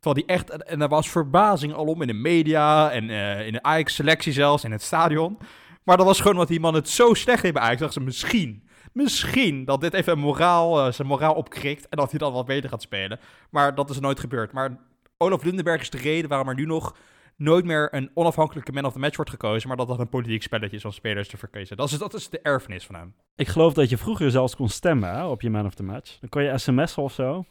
[0.00, 3.62] Terwijl die echt, en- er was verbazing alom in de media en eh, in de
[3.62, 5.38] Ajax-selectie zelfs, in het stadion.
[5.84, 7.80] Maar dat was gewoon omdat die man het zo slecht deed bij Ajax.
[7.80, 12.18] dacht ze misschien, misschien dat dit even moraal, eh, zijn moraal opkrikt en dat hij
[12.18, 13.20] dan wat beter gaat spelen.
[13.50, 14.52] Maar dat is nooit gebeurd.
[14.52, 14.78] Maar
[15.16, 16.94] Olaf Lindenberg is de reden waarom er nu nog
[17.36, 20.42] nooit meer een onafhankelijke man of the match wordt gekozen, maar dat dat een politiek
[20.42, 21.76] spelletje is om spelers te verkiezen.
[21.76, 23.14] Dat is, dat is de erfenis van hem.
[23.36, 26.18] Ik geloof dat je vroeger zelfs kon stemmen op je man of the match.
[26.20, 27.44] Dan kon je sms'en of zo.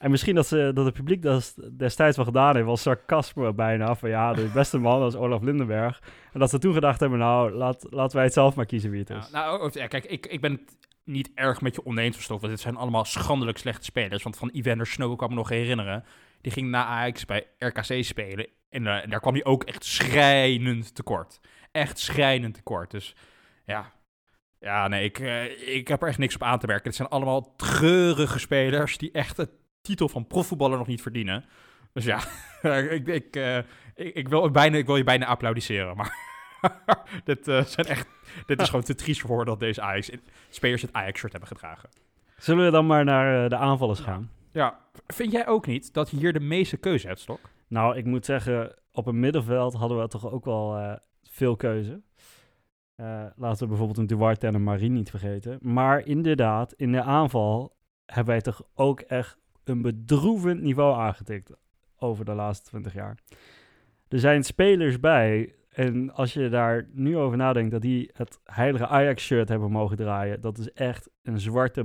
[0.00, 3.94] En misschien dat, ze, dat het publiek dat destijds wel gedaan heeft, was sarcasme bijna.
[3.94, 6.02] Van ja, de beste man was Olaf Lindenberg.
[6.32, 9.00] En dat ze toen gedacht hebben, nou, laat, laten wij het zelf maar kiezen wie
[9.00, 9.30] het is.
[9.30, 12.62] Nou, ja, kijk, ik, ik ben het niet erg met je oneens verstopt, want dit
[12.62, 14.22] zijn allemaal schandelijk slechte spelers.
[14.22, 16.04] Want van Evander Snow kan ik me nog herinneren.
[16.40, 18.46] Die ging na Ajax bij RKC spelen.
[18.68, 21.40] En, eh, en daar kwam hij ook echt schrijnend tekort.
[21.72, 22.90] Echt schrijnend tekort.
[22.90, 23.14] Dus
[23.64, 23.92] ja,
[24.58, 26.86] ja nee, ik, eh, ik heb er echt niks op aan te merken.
[26.86, 29.38] Het zijn allemaal treurige spelers die echt
[29.80, 31.44] titel van profvoetballer nog niet verdienen.
[31.92, 32.20] Dus ja,
[32.90, 33.56] ik, ik, eh,
[33.94, 36.28] ik, ik wil, bijna, ik wil je bijna applaudisseren, maar...
[37.24, 38.08] dit, eh, zijn echt,
[38.46, 40.10] dit is gewoon te triest voor dat deze Ajax,
[40.50, 41.88] spelers het Ajax-shirt hebben gedragen.
[42.36, 44.30] Zullen we dan maar naar eh, de aanvallers gaan?
[44.52, 47.40] Ja, vind jij ook niet dat je hier de meeste keuze hebt, Stok?
[47.68, 52.02] Nou, ik moet zeggen, op een middenveld hadden we toch ook wel veel keuze.
[53.36, 55.58] Laten we bijvoorbeeld een Duarte en een Marie niet vergeten.
[55.62, 57.76] Maar inderdaad, in de aanval
[58.06, 59.39] hebben wij toch ook echt
[59.70, 61.52] een bedroevend niveau aangetikt
[61.96, 63.18] over de laatste 20 jaar.
[64.08, 68.86] Er zijn spelers bij, en als je daar nu over nadenkt dat die het heilige
[68.86, 71.84] Ajax-shirt hebben mogen draaien, dat is echt een zwarte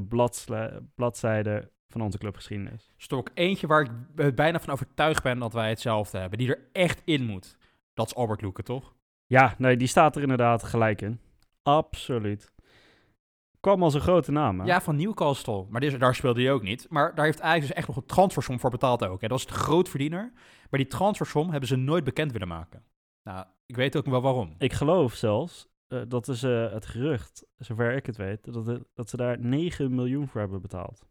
[0.96, 2.94] bladzijde van onze clubgeschiedenis.
[2.98, 3.82] Stok, eentje waar
[4.16, 7.58] ik bijna van overtuigd ben dat wij hetzelfde hebben, die er echt in moet.
[7.94, 8.94] Dat is Albert Loeken, toch?
[9.26, 11.20] Ja, nee, die staat er inderdaad gelijk in.
[11.64, 12.54] Absoluut.
[13.66, 14.66] Kwam als een grote naam, hè?
[14.66, 15.66] Ja, van Newcastle.
[15.70, 16.86] Maar dit, daar speelde hij ook niet.
[16.90, 19.22] Maar daar heeft Ajax dus echt nog een transfersom voor betaald ook.
[19.22, 19.28] Hè.
[19.28, 20.32] Dat was de grootverdiener.
[20.70, 22.84] Maar die transfersom hebben ze nooit bekend willen maken.
[23.24, 24.56] Nou, ik weet ook wel waarom.
[24.58, 28.84] Ik geloof zelfs, eh, dat is eh, het gerucht, zover ik het weet, dat, het-
[28.94, 31.06] dat ze daar 9 miljoen voor hebben betaald.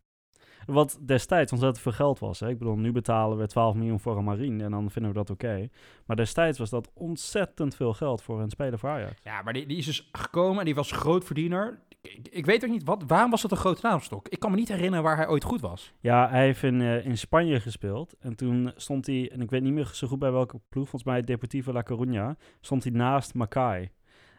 [0.67, 2.41] Wat destijds ontzettend veel geld was.
[2.41, 2.49] Hè?
[2.49, 5.31] Ik bedoel, nu betalen we 12 miljoen voor een marine en dan vinden we dat
[5.31, 5.69] oké.
[6.07, 9.21] Maar destijds was dat ontzettend veel geld voor een speler voor Ajax.
[9.23, 11.83] Ja, maar die, die is dus gekomen en die was grootverdiener.
[12.31, 14.29] Ik, weet ook niet, wat, waarom was dat een grote naamstok?
[14.29, 15.93] Ik kan me niet herinneren waar hij ooit goed was.
[16.01, 18.15] Ja, hij heeft in, eh, in Spanje gespeeld.
[18.19, 21.13] En toen stond hij, en ik weet niet meer zo goed bij welke ploeg, volgens
[21.13, 23.91] mij Deportivo La Coruña, stond hij naast Makai.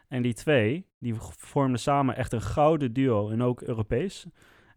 [0.08, 4.26] En die twee, die vormden samen echt een gouden duo en ook Europees.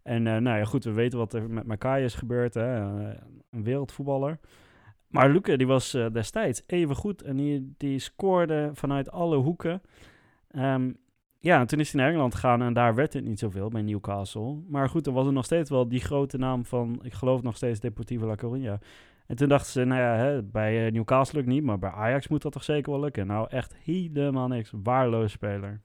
[0.02, 2.76] En eh, nou ja, goed, we weten wat er met Makai is gebeurd, hè?
[2.76, 3.20] eh,
[3.50, 4.38] een wereldvoetballer.
[5.06, 9.82] Maar Luke, die was destijds even goed en die, die scoorde vanuit alle hoeken.
[10.50, 10.90] Ehm,
[11.42, 13.82] ja, en toen is hij naar Engeland gegaan en daar werd het niet zoveel bij
[13.82, 14.62] Newcastle.
[14.68, 17.56] Maar goed, dan was er nog steeds wel die grote naam van, ik geloof nog
[17.56, 18.86] steeds Deportivo La Coruña.
[19.26, 22.28] En toen dachten ze, nou ja, hè, bij eh, Newcastle lukt niet, maar bij Ajax
[22.28, 23.26] moet dat toch zeker wel lukken.
[23.26, 24.70] Nou, echt helemaal niks.
[24.82, 25.80] Waarloos speler.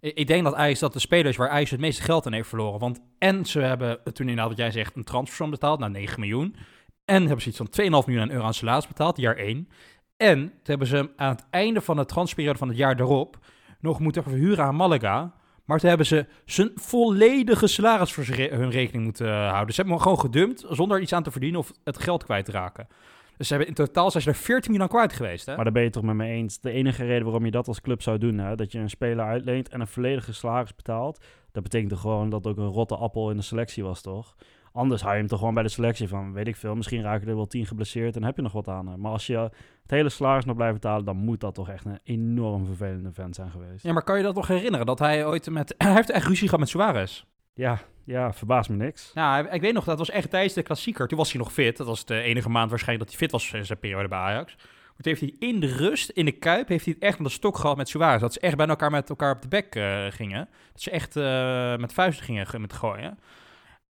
[0.00, 2.80] Ik, denk dat Ajax dat de spelers waar Ajax het meeste geld aan heeft verloren.
[2.80, 6.56] Want en ze hebben toen inderdaad wat jij zegt een transfersom betaald, nou 9 miljoen.
[7.04, 9.68] En hebben ze iets van 2,5 miljoen aan euro aan salaris betaald, jaar 1.
[10.16, 13.38] En toen hebben ze hem aan het einde van de transferperiode van het jaar daarop
[13.80, 15.32] nog moeten verhuren aan Malaga.
[15.64, 19.74] Maar toen hebben ze zijn volledige salaris voor hun rekening moeten eh, houden.
[19.74, 22.44] Ze hebben hem gewoon gedumpt zonder er iets aan te verdienen of het geld kwijt
[22.44, 22.88] te raken.
[23.36, 25.46] Dus ze hebben in totaal zijn ze er 14 miljoen kwijt geweest.
[25.46, 25.54] Hè?
[25.54, 26.60] Maar daar ben je toch met me eens.
[26.60, 29.24] De enige reden waarom je dat als club zou doen, hè, dat je een speler
[29.24, 33.36] uitleent en een volledige salaris betaalt, dat betekent gewoon dat ook een rotte appel in
[33.36, 34.34] de selectie was, toch?
[34.72, 37.28] Anders hou je hem toch gewoon bij de selectie van, weet ik veel, misschien raken
[37.28, 39.00] er wel tien geblesseerd en heb je nog wat aan.
[39.00, 39.50] Maar als je
[39.90, 43.34] het hele salaris nog blijft betalen, dan moet dat toch echt een enorm vervelende vent
[43.34, 43.84] zijn geweest.
[43.84, 44.86] Ja, maar kan je dat nog herinneren?
[44.86, 45.74] Dat hij ooit met...
[45.78, 47.24] hij heeft echt ruzie gehad met Suarez.
[47.54, 49.10] Ja, ja, verbaast me niks.
[49.14, 51.08] Ja, ik weet nog, dat was echt tijdens de klassieker.
[51.08, 51.76] Toen was hij nog fit.
[51.76, 54.54] Dat was de enige maand waarschijnlijk dat hij fit was in zijn periode bij Ajax.
[54.56, 57.26] Maar toen heeft hij in de rust, in de Kuip, heeft hij het echt met
[57.26, 58.20] de stok gehad met Suarez.
[58.20, 60.48] Dat ze echt bij elkaar met elkaar op de bek eh, gingen.
[60.72, 63.18] Dat ze echt eh, met vuisten gingen ge- met gooien.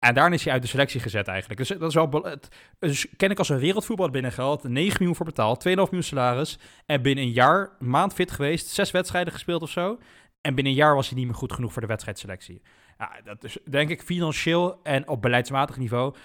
[0.06, 1.60] En daarna is hij uit de selectie gezet eigenlijk.
[1.60, 2.24] Dus dat is wel...
[2.24, 2.48] Het,
[2.80, 4.64] dus ken ik als een wereldvoetbal binnengehaald.
[4.64, 6.60] 9 miljoen voor betaald, 2,5 miljoen salaris.
[6.86, 8.68] En binnen een jaar, maand fit geweest.
[8.68, 10.00] Zes wedstrijden gespeeld of zo.
[10.42, 12.62] En binnen een jaar was hij niet meer goed genoeg voor de wedstrijdselectie.
[12.98, 16.16] Ja, dat is denk ik financieel en op beleidsmatig niveau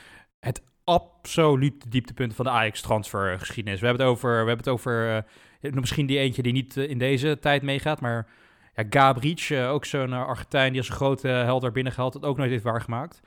[0.41, 3.81] het absoluut dieptepunt van de Ajax-transfergeschiedenis.
[3.81, 5.25] We hebben het over, we hebben het over
[5.61, 8.29] eh, misschien die eentje die niet eh, in deze tijd meegaat, maar
[8.75, 12.25] ja, Gabriel, eh, ook zo'n eh, Argentijn die als een grote held daar binnengehaald, het
[12.25, 13.21] ook nooit heeft waargemaakt.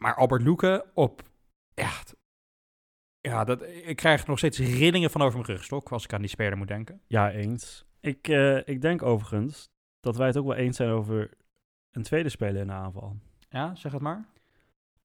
[0.00, 1.22] Maar Albert Loeken op,
[1.74, 2.14] ja, t-
[3.20, 6.30] ja dat, ik krijg nog steeds rillingen van over mijn rugstok als ik aan die
[6.30, 7.00] speler moet denken.
[7.06, 7.84] Ja, eens.
[8.00, 9.68] Ik, eh, ik denk overigens
[10.00, 11.30] dat wij het ook wel eens zijn over
[11.90, 13.16] een tweede speler in de aanval.
[13.50, 14.24] Ja, zeg het maar.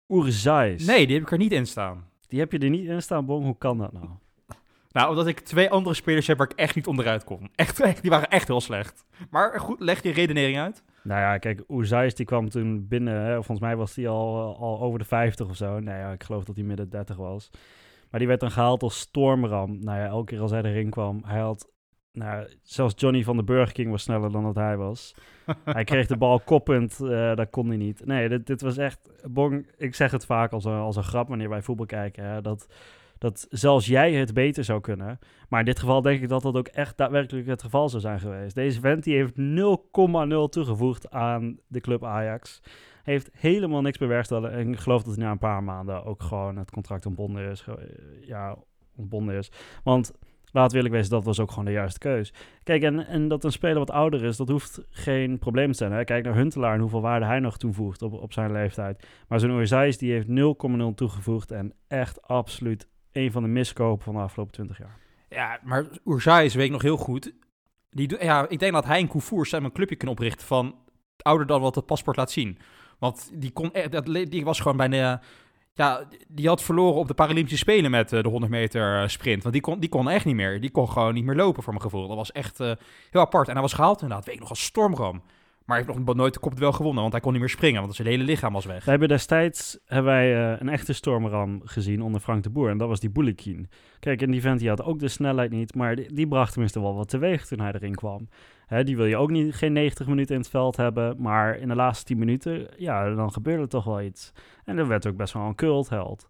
[0.09, 0.85] Oerzais.
[0.85, 2.09] Nee, die heb ik er niet in staan.
[2.27, 3.43] Die heb je er niet in staan, Bong.
[3.45, 4.07] Hoe kan dat nou?
[4.91, 7.49] Nou, omdat ik twee andere spelers heb waar ik echt niet onderuit kon.
[7.55, 9.05] Echt, echt, die waren echt heel slecht.
[9.29, 10.83] Maar goed, leg je redenering uit.
[11.03, 13.21] Nou ja, kijk, Oezais die kwam toen binnen.
[13.21, 15.79] Hè, volgens mij was hij al, al over de 50 of zo.
[15.79, 17.49] Nou ja, ik geloof dat hij midden 30 was.
[18.09, 19.83] Maar die werd dan gehaald als stormram.
[19.83, 21.71] Nou ja, elke keer als hij erin kwam, hij had...
[22.11, 25.15] Nou, zelfs Johnny van de Burger King was sneller dan dat hij was.
[25.65, 28.05] hij kreeg de bal koppend, eh, dat kon hij niet.
[28.05, 29.09] Nee, dit, dit was echt...
[29.31, 32.25] Bong, ik zeg het vaak als een, als een grap wanneer wij voetbal kijken.
[32.25, 32.67] Hè, dat,
[33.23, 35.19] dat zelfs jij het beter zou kunnen.
[35.49, 38.19] Maar in dit geval denk ik dat dat ook echt daadwerkelijk het geval zou zijn
[38.19, 38.55] geweest.
[38.55, 39.41] Deze vent die heeft 0,0
[40.49, 42.61] toegevoegd aan de club Ajax.
[43.03, 44.53] Heeft helemaal niks bewerkstelligd.
[44.53, 47.65] En ik geloof dat hij na een paar maanden ook gewoon het contract ontbonden is.
[48.21, 48.57] Ja,
[48.95, 49.51] ontbonden is.
[49.83, 50.11] Want
[50.51, 52.33] laat we eerlijk wezen, dat was ook gewoon de juiste keus.
[52.63, 55.91] Kijk, en, en dat een speler wat ouder is, dat hoeft geen probleem te zijn.
[55.91, 56.03] Hè?
[56.03, 59.07] Kijk naar Huntelaar en hoeveel waarde hij nog toevoegt op, op zijn leeftijd.
[59.27, 60.33] Maar zo'n Oerzais, die heeft 0,0
[60.95, 61.51] toegevoegd.
[61.51, 64.97] En echt absoluut een van de miskopen van de afgelopen 20 jaar.
[65.29, 67.33] Ja, maar Oerzais weet ik nog heel goed.
[67.89, 70.75] Die, ja, ik denk dat hij en Koevoer samen een clubje kunnen oprichten van
[71.17, 72.57] ouder dan wat het paspoort laat zien.
[72.99, 75.21] Want die, kon, e- die was gewoon bijna...
[75.75, 79.41] Ja, die had verloren op de Paralympische Spelen met eh, de 100 meter eh, sprint.
[79.41, 80.61] Want die kon, die kon echt niet meer.
[80.61, 82.07] Die kon gewoon niet meer lopen, voor mijn gevoel.
[82.07, 82.71] Dat was echt eh,
[83.11, 83.47] heel apart.
[83.47, 85.21] En hij was gehaald inderdaad, weet ik nog, als stormram.
[85.65, 87.81] Maar hij heeft nog nooit de kop wel gewonnen, want hij kon niet meer springen.
[87.81, 88.83] Want zijn hele lichaam was weg.
[88.83, 92.69] We hebben destijds hebben wij, eh, een echte stormram gezien onder Frank de Boer.
[92.69, 93.69] En dat was die Boulikin.
[93.99, 95.75] Kijk, en die vent die had ook de snelheid niet.
[95.75, 98.27] Maar die, die bracht tenminste wel wat teweeg toen hij erin kwam.
[98.65, 101.21] Hè, die wil je ook niet geen 90 minuten in het veld hebben.
[101.21, 104.31] Maar in de laatste 10 minuten, ja, dan gebeurde toch wel iets.
[104.65, 106.27] En er werd ook best wel een cultheld.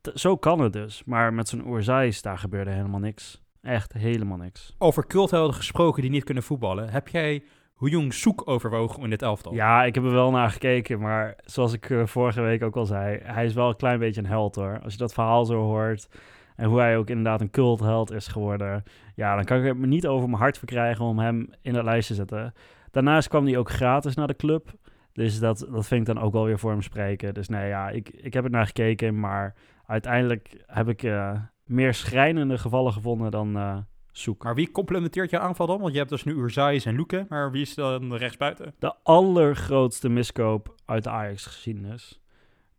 [0.00, 1.04] T- Zo kan het dus.
[1.04, 3.42] Maar met zo'n Oerzais, daar gebeurde helemaal niks.
[3.62, 4.74] Echt helemaal niks.
[4.78, 6.90] Over culthelden gesproken die niet kunnen voetballen.
[6.90, 7.42] Heb jij
[7.88, 9.54] Jong Soek overwogen in dit elftal?
[9.54, 12.86] Ja, ik heb er wel naar gekeken, maar zoals ik eh, vorige week ook al
[12.86, 14.80] zei, hij is wel een klein beetje een held hoor.
[14.82, 16.08] Als je dat verhaal zo hoort
[16.56, 18.82] en hoe hij ook inderdaad een cultheld is geworden,
[19.14, 21.84] ja, dan kan ik het me niet over mijn hart verkrijgen om hem in dat
[21.84, 22.54] lijstje te zetten.
[22.90, 24.72] Daarnaast kwam hij ook gratis naar de club,
[25.12, 27.34] dus dat, dat vind ik dan ook wel weer voor hem spreken.
[27.34, 29.54] Dus nee, ja, ik, ik heb er naar gekeken, maar
[29.86, 31.32] uiteindelijk heb ik eh,
[31.64, 33.76] meer schrijnende gevallen gevonden dan eh
[34.20, 34.42] zoek.
[34.42, 35.80] Maar wie complementeert jouw aanval dan?
[35.80, 38.74] Want je hebt dus nu Urzais en Luke, maar wie is dan rechtsbuiten?
[38.78, 42.20] de allergrootste miskoop uit de Ajax-geschiedenis.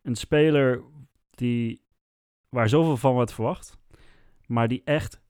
[0.02, 0.84] Een speler
[1.30, 1.82] die,
[2.50, 3.78] waar zoveel van werd verwacht,
[4.48, 5.22] maar die echt 0,0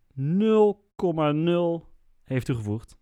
[2.23, 2.97] heeft toegevoegd.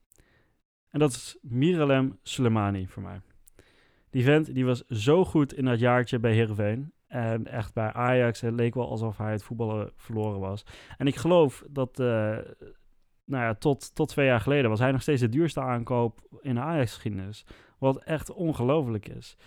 [0.89, 3.21] En dat is Miralem Soleimani voor mij.
[4.09, 6.93] Die vent die was zo goed in dat jaartje bij Heerenveen.
[7.07, 10.65] En echt bij Ajax, het leek wel alsof hij het voetballen verloren was.
[10.97, 12.37] En ik geloof dat, eh,
[13.29, 16.55] nou ja, tot, tot twee jaar geleden was hij nog steeds de duurste aankoop in
[16.55, 17.45] de Ajax-geschiedenis.
[17.77, 19.37] Wat echt ongelooflijk is.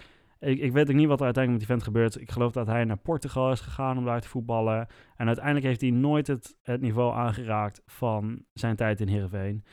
[0.40, 2.20] Ik, ik weet ook niet wat er uiteindelijk met die vent gebeurt.
[2.20, 4.86] Ik geloof dat hij naar Portugal is gegaan om daar te voetballen.
[5.16, 9.64] En uiteindelijk heeft hij nooit het, het niveau aangeraakt van zijn tijd in Heerenveen.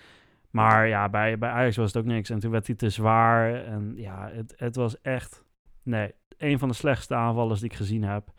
[0.50, 2.30] Maar ja, bij, bij Ajax was het ook niks.
[2.30, 3.66] En toen werd hij te zwaar.
[3.66, 5.46] En ja, het, het was echt...
[5.84, 8.32] Nee, een van de slechtste aanvallers die ik gezien heb.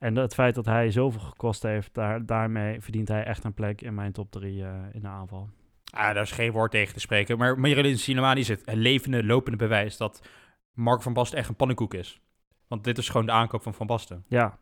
[0.00, 3.80] En het feit dat hij zoveel gekost heeft, daar, daarmee verdient hij echt een plek
[3.82, 5.48] in mijn top 3 in de aanval.
[5.92, 7.38] Ah, daar is geen woord tegen te spreken.
[7.38, 10.28] Maar Miralem Sinemani is het levende, lopende bewijs dat
[10.72, 12.20] Mark van Basten echt een pannenkoek is.
[12.68, 14.24] Want dit is gewoon de aankoop van Van Basten.
[14.28, 14.58] Ja,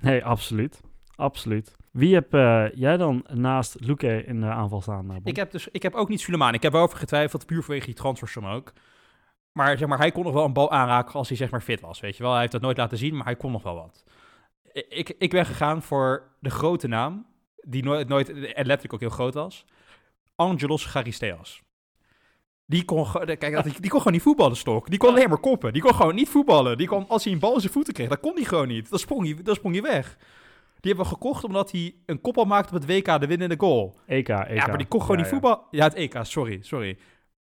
[0.00, 0.80] nee, absoluut.
[1.16, 1.76] Absoluut.
[1.92, 5.10] Wie heb eh, jij dan naast Luque in de aanval staan?
[5.10, 5.16] eh?
[5.24, 6.54] Ik heb, dus, ik heb ook niet Suleiman.
[6.54, 8.72] Ik heb wel over getwijfeld, puur vanwege die transfersom ook.
[9.52, 11.80] Maar, zeg maar hij kon nog wel een bal aanraken als hij zeg maar fit
[11.80, 12.00] was.
[12.00, 14.04] Weet je wel, hij heeft dat nooit laten zien, maar hij kon nog wel wat.
[14.72, 19.08] Ik, ik ben gegaan voor de grote naam, die nooit, nooit en letterlijk ook heel
[19.10, 19.64] groot was.
[20.34, 21.62] Angelos Charisteas.
[22.66, 24.90] Die kon, kijk, die kon gewoon niet voetballen, Stok.
[24.90, 25.72] Die kon alleen maar koppen.
[25.72, 26.78] Die kon gewoon niet voetballen.
[26.78, 28.90] Die kon, als hij een bal in zijn voeten kreeg, dat kon hij gewoon niet.
[28.90, 30.16] Dan sprong hij, dan sprong hij weg.
[30.80, 33.98] Die hebben we gekocht omdat hij een kopbal maakte op het WK, de winnende goal.
[34.06, 34.54] EK, EK.
[34.54, 35.38] Ja, maar die kon gewoon Ja, niet ja.
[35.38, 35.66] voetballen.
[35.70, 36.98] Ja, het EK, sorry, sorry.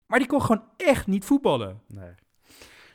[0.07, 1.81] Maar die kon gewoon echt niet voetballen.
[1.89, 2.11] Nee.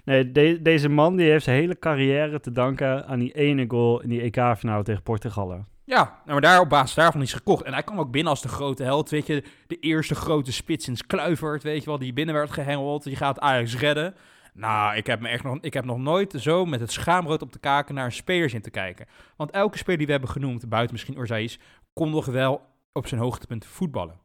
[0.06, 4.02] Nee, de- deze man die heeft zijn hele carrière te danken aan die ene goal
[4.02, 5.66] in die EK-finale tegen Portugal.
[5.84, 7.64] Ja, nou, maar daar op basis daarvan is gekocht.
[7.64, 9.44] En hij kwam ook binnen als de grote held, weet je.
[9.68, 13.04] De eerste grote spits sinds Kluivert, weet je wel, die binnen werd gehengeld.
[13.04, 14.16] Die gaat Ajax redden.
[14.54, 17.54] Nou, ik heb, me echt nog, ik heb nog nooit zo met het schaamrood op
[17.54, 19.06] de kaken naar een speler in te kijken.
[19.36, 21.60] Want elke speler die we hebben genoemd, buiten misschien Orzais,
[21.94, 22.62] kon nog wel
[22.94, 24.20] op zijn hoogtepunt voetballen.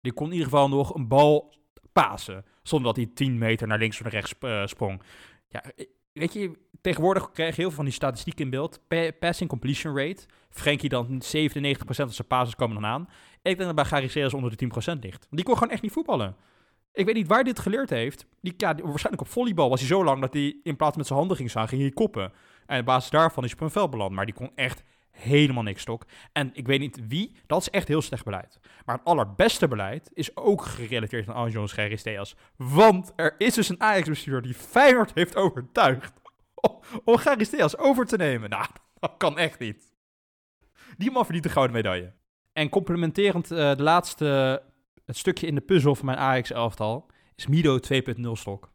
[0.00, 1.54] Die kon in ieder geval nog een bal
[1.92, 5.02] pasen, zonder dat hij 10 meter naar links of naar rechts eh, sprong.
[5.48, 8.80] Ja, eh, weet je, tegenwoordig krijg je heel veel van die statistieken in beeld.
[8.88, 10.26] Pa- passing completion rate.
[10.50, 11.22] Frenkie dan 97%
[11.86, 13.08] van zijn passes komen dan aan.
[13.42, 15.26] Ik denk dat bij Gary Seas onder de 10% ligt.
[15.30, 16.36] Die kon gewoon echt niet voetballen.
[16.92, 18.26] Ik weet niet waar dit geleerd heeft.
[18.40, 21.18] Die, ja, waarschijnlijk op volleybal was hij zo lang dat hij in plaats met zijn
[21.18, 22.32] handen ging staan, ging hij koppen.
[22.66, 24.12] En op basis daarvan is hij op een veld beland.
[24.12, 24.82] Maar die kon echt
[25.12, 26.04] helemaal niks stok.
[26.32, 28.58] En ik weet niet wie, dat is echt heel slecht beleid.
[28.84, 32.36] Maar het allerbeste beleid is ook gerelateerd aan Angelos Charisteas.
[32.56, 36.12] Want er is dus een Ajax-bestuur die Feyenoord heeft overtuigd
[37.04, 38.50] om- Charisteas over te nemen.
[38.50, 38.66] Nou,
[39.00, 39.92] dat kan echt niet.
[40.96, 42.12] Die man verdient de gouden medaille.
[42.52, 44.62] En complementerend eh, de laatste,
[45.06, 48.70] het stukje in de puzzel van mijn Ajax-elftal, is Mido 2.0 stok.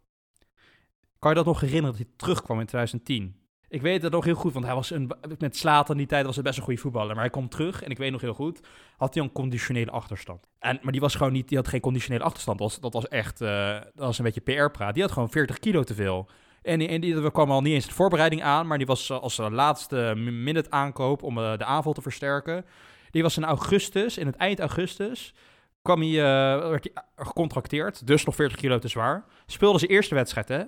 [1.20, 3.36] Kan je dat nog herinneren dat hij terugkwam in 2010?
[3.70, 6.26] Ik weet het nog heel goed, want hij was een, met Slaat in die tijd
[6.26, 7.14] was het best een goede voetballer.
[7.14, 8.60] Maar hij komt terug en ik weet nog heel goed,
[8.98, 10.48] had hij een conditionele achterstand.
[10.60, 12.60] En, maar die was gewoon niet, die had geen conditionele achterstand.
[12.60, 14.94] Dat was, dat echt, eh, dat was een beetje PR-praat.
[14.94, 16.30] Die had gewoon 40 kilo te veel.
[16.62, 19.12] En, die- en die we kwamen al niet eens de voorbereiding aan, maar die was
[19.12, 22.66] als laatste minute aankoop om eh, de aanval te versterken.
[23.12, 25.34] Die was in augustus, in het eind augustus,
[25.82, 29.26] kwam hij, eh, werd hij gecontracteerd, dus nog 40 kilo te zwaar.
[29.46, 30.64] Speelde zijn eerste wedstrijd, hè?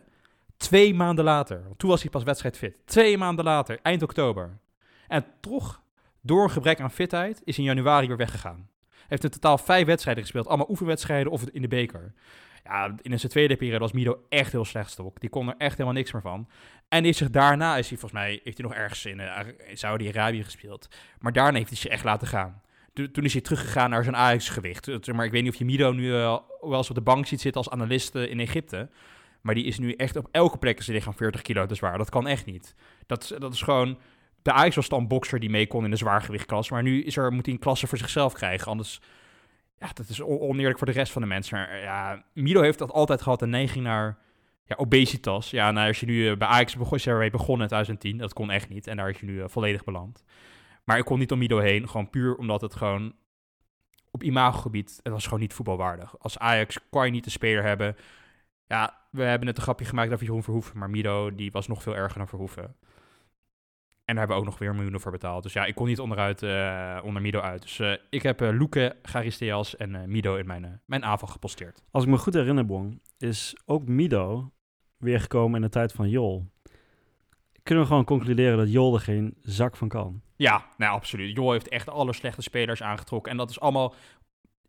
[0.60, 2.78] Twee maanden later, want toen was hij pas wedstrijdfit.
[2.86, 4.60] Twee maanden later, eind oktober.
[5.08, 5.82] En toch,
[6.22, 8.70] door een gebrek aan fitheid, is in januari weer weggegaan.
[9.08, 10.48] heeft in totaal vijf wedstrijden gespeeld.
[10.48, 12.14] Allemaal oefenwedstrijden of in de beker.
[12.64, 15.20] Ja, in zijn tweede periode was Mido echt heel slecht stok.
[15.20, 16.50] Die kon er echt helemaal niks meer van.
[16.88, 19.22] En is zich daarna, is hij volgens mij, heeft hij nog ergens in,
[19.68, 20.88] in Saudi-Arabië gespeeld.
[21.20, 22.62] Maar daarna heeft hij zich echt laten gaan.
[22.94, 25.14] Toen is hij teruggegaan naar zijn Ajax-gewicht.
[25.14, 27.42] Maar ik weet niet of je Mido nu uh, wel eens op de bank ziet
[27.42, 28.90] zitten als analist in Egypte.
[29.42, 31.98] Maar die is nu echt op elke plek zijn lichaam 40 kilo te zwaar.
[31.98, 32.76] Dat kan echt niet.
[33.06, 34.00] Dat, dat is gewoon...
[34.42, 36.70] De Ajax was dan bokser die mee kon in de zwaargewichtklas.
[36.70, 38.68] Maar nu is er, moet hij een klasse voor zichzelf krijgen.
[38.68, 39.02] Anders...
[39.80, 41.58] Ja, dat is oneerlijk voor de rest van de mensen.
[41.58, 43.42] Maar ja, Mido heeft dat altijd gehad.
[43.42, 44.18] Een neiging naar
[44.64, 45.50] ja, obesitas.
[45.50, 48.18] Ja, nou, als je nu bij Ajax begon, begonnen in 2010.
[48.18, 48.88] Dat kon echt niet.
[48.88, 50.24] En daar is je nu uh, volledig beland.
[50.84, 51.90] Maar ik kon niet om Mido heen.
[51.90, 53.14] Gewoon puur omdat het gewoon
[54.12, 55.00] op imagogebied...
[55.04, 56.20] Het was gewoon niet voetbalwaardig.
[56.20, 57.96] Als Ajax kan je niet de speler hebben
[58.70, 61.84] ja, we hebben net een grapje gemaakt over Jeroen Verhoeven, maar Mido die was nog
[61.84, 62.64] veel erger dan Verhoeven.
[62.64, 65.44] En daar hebben we ook nog weer miljoenen voor betaald.
[65.44, 67.62] Dus ja, ik kon niet onderuit, uh, onder Mido uit.
[67.62, 71.84] Dus uh, ik heb uh, Loeke, Garisteas en Mido in mijn, mijn aanval geposteerd.
[71.92, 74.52] Als ik me goed herinner, Bong, is ook Mido
[74.98, 76.52] weer gekomen in de tijd van Jol.
[77.64, 80.22] Kunnen we gewoon concluderen dat Jol er geen zak van kan?
[80.36, 81.36] Ja, nou absoluut.
[81.36, 83.32] Jol heeft echt alle slechte spelers aangetrokken.
[83.32, 83.94] En dat is allemaal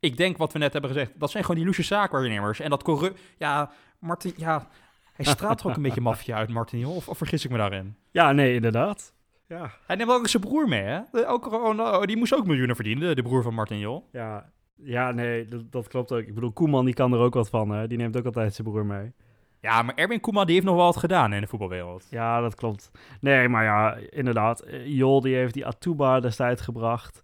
[0.01, 2.61] ik denk wat we net hebben gezegd, dat zijn gewoon die loesje zaakwaarnemers.
[2.61, 3.70] En dat corrupt, ja,
[4.01, 4.68] Martin, ja,
[5.12, 7.96] hij straalt toch ook een beetje maffia uit, Martin, of, of vergis ik me daarin?
[8.11, 9.14] Ja, nee, inderdaad.
[9.46, 9.70] Ja.
[9.86, 11.28] Hij neemt ook zijn broer mee, hè?
[11.28, 14.09] Ook, oh, die moest ook miljoenen verdienen, de broer van Martin Jol.
[14.12, 16.20] Ja, ja nee, dat, dat, klopt ook.
[16.20, 17.86] Ik bedoel, Koeman die kan er ook wat van, hè?
[17.86, 19.12] Die neemt ook altijd zijn broer mee.
[19.61, 22.07] Ja, maar Erwin Koeman die heeft nog wel wat gedaan in de voetbalwereld.
[22.11, 22.90] Ja, dat klopt.
[23.20, 24.64] Nee, maar ja, inderdaad.
[24.84, 27.22] Jol die heeft die Atuba destijds gebracht.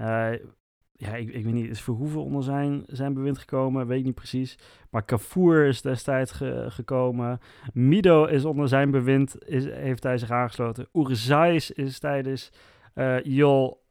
[0.00, 0.30] Uh,
[0.96, 4.14] ja, ik, ik weet niet, is Verhoeven onder zijn, zijn bewind gekomen, weet ik niet
[4.14, 4.58] precies.
[4.90, 6.32] Maar Cafour is destijds
[6.68, 7.40] gekomen.
[7.72, 10.88] Mido is onder zijn bewind, is, heeft hij zich aangesloten.
[10.92, 12.52] Oerzais is tijdens
[12.94, 13.82] uh, Jol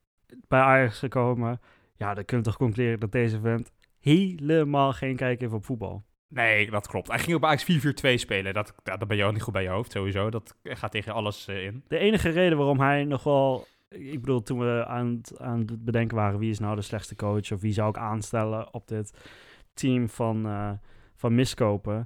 [0.48, 1.60] bij Ajax gekomen.
[1.96, 6.04] Ja, dan kunnen we toch concluderen dat deze vent helemaal geen kijk heeft op voetbal.
[6.28, 7.08] Nee, dat klopt.
[7.08, 8.54] Hij ging op Ajax 4-4-2 spelen.
[8.54, 10.30] Dat, dat ben je ook niet goed bij je hoofd, sowieso.
[10.30, 11.84] Dat gaat tegen alles uh, in.
[11.88, 15.86] De enige reden waarom hij nog wel ik bedoel, toen we aan het, aan het
[15.86, 19.14] bedenken waren wie is nou de slechtste coach of wie zou ik aanstellen op dit
[19.74, 20.72] team van, uh,
[21.16, 22.06] van miskopen,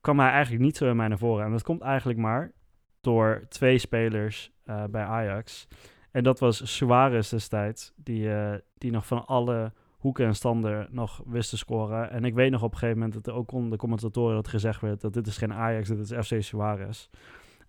[0.00, 1.44] kwam hij eigenlijk niet zo in mij naar voren.
[1.44, 2.52] En dat komt eigenlijk maar
[3.00, 5.68] door twee spelers uh, bij Ajax.
[6.10, 11.22] En dat was Suarez destijds, die, uh, die nog van alle hoeken en standen nog
[11.26, 12.10] wist te scoren.
[12.10, 14.48] En ik weet nog op een gegeven moment dat er ook onder de commentatoren dat
[14.48, 17.08] gezegd werd dat dit is geen Ajax, dit is FC Suarez.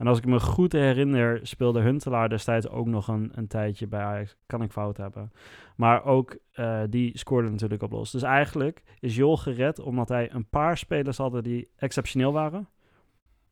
[0.02, 4.00] En als ik me goed herinner, speelde Huntelaar destijds ook nog een, een tijdje bij
[4.00, 4.36] Ajax.
[4.46, 5.32] Kan ik fout hebben.
[5.76, 8.12] Maar ook uh, die scoorde natuurlijk op los.
[8.12, 12.70] Dus eigenlijk is Jol gered omdat hij een paar spelers hadden die exceptioneel waren.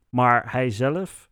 [0.08, 1.28] Maar hij zelf,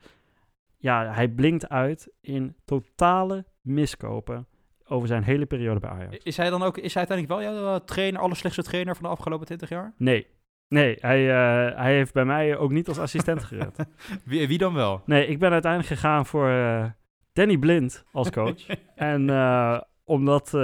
[0.76, 4.46] ja, hij blinkt uit in totale miskopen
[4.84, 6.16] over zijn hele periode bij Ajax.
[6.16, 9.10] Is hij dan ook, is hij uiteindelijk wel jouw uh, trainer, allerslechtste trainer van de
[9.10, 9.94] afgelopen 20 jaar?
[9.96, 10.26] Nee,
[10.68, 13.76] Nee, hij, uh, hij heeft bij mij ook niet als assistent gered.
[14.24, 15.02] wie, wie, dan wel?
[15.04, 16.84] Nee, ik ben uiteindelijk gegaan voor uh,
[17.32, 18.66] Danny Blind als coach.
[18.94, 20.54] en uh, omdat...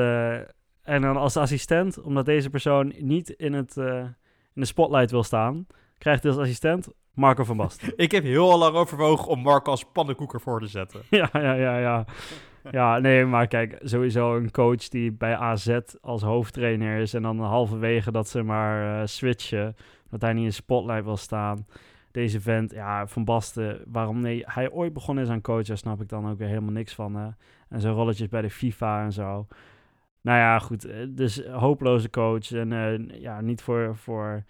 [0.83, 4.15] en dan als assistent, omdat deze persoon niet in, het, in
[4.55, 5.67] de spotlight wil staan...
[5.99, 7.93] krijgt hij als assistent Marco van Basten.
[8.05, 11.03] ik heb heel lang overwogen om Marco als pannenkoeker voor te zetten.
[11.11, 12.05] ja, ja, ja, ja.
[12.71, 17.41] Ja, nee, maar kijk, sowieso een coach die bij AZ als hoofdtrainer is en dan
[17.41, 19.77] halverwege dat ze maar uh, switchen,
[20.11, 21.67] dat hij niet in spotlight wil staan.
[22.11, 24.43] Deze vent, ja, Van Basten, waarom nee?
[24.47, 27.15] Hij ooit begonnen is aan coach, daar snap ik dan ook weer helemaal niks van.
[27.15, 27.29] Hè?
[27.69, 29.47] En zijn rolletjes bij de FIFA en zo.
[30.21, 34.45] Nou ja, goed, eh, dus hopeloze coach en uh, ja, niet voor, voor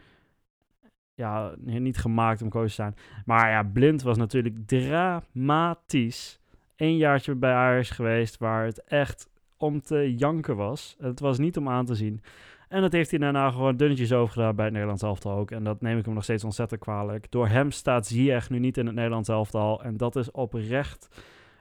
[1.14, 2.94] ja, niet gemaakt om coach te zijn.
[3.24, 6.40] Maar ja, Blind was natuurlijk dramatisch
[6.76, 10.96] één jaartje bij Ajax geweest waar het echt om te janken was.
[10.98, 12.22] Het was niet om aan te zien.
[12.68, 15.50] En dat heeft hij daarna gewoon dunnetjes overgedaan bij het Nederlands elftal ook.
[15.50, 17.30] En dat neem ik hem nog steeds ontzettend kwalijk.
[17.30, 19.82] Door hem staat Ziyech nu niet in het Nederlands elftal.
[19.82, 21.08] En dat is oprecht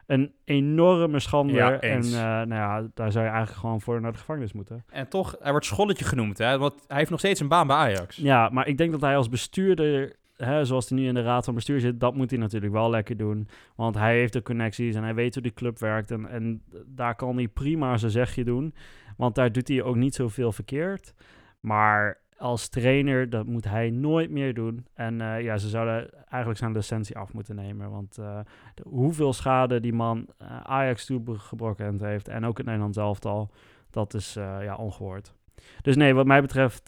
[0.05, 1.53] een enorme schande.
[1.53, 4.85] Ja, en uh, nou ja, daar zou je eigenlijk gewoon voor naar de gevangenis moeten.
[4.89, 6.57] En toch, hij wordt scholletje genoemd, hè?
[6.57, 8.15] Want hij heeft nog steeds een baan bij Ajax.
[8.15, 11.45] Ja, maar ik denk dat hij als bestuurder hè, zoals hij nu in de raad
[11.45, 13.47] van bestuur zit, dat moet hij natuurlijk wel lekker doen.
[13.75, 16.11] Want hij heeft de connecties en hij weet hoe die club werkt.
[16.11, 18.73] En, daar kan hij prima zijn zegje doen.
[19.17, 21.13] Want daar doet hij ook niet zoveel verkeerd.
[21.59, 24.85] Maar als trainer, dat moet hij nooit meer doen.
[24.93, 27.91] En uh, ja, ze zouden eigenlijk zijn licentie af moeten nemen.
[27.91, 28.39] Want uh,
[28.75, 33.51] de, hoeveel schade die man uh, Ajax toegebroken heeft en ook het Nederlands elftal,
[33.89, 35.33] dat is ja, ongehoord.
[35.81, 36.83] Dus nee, wat mij betreft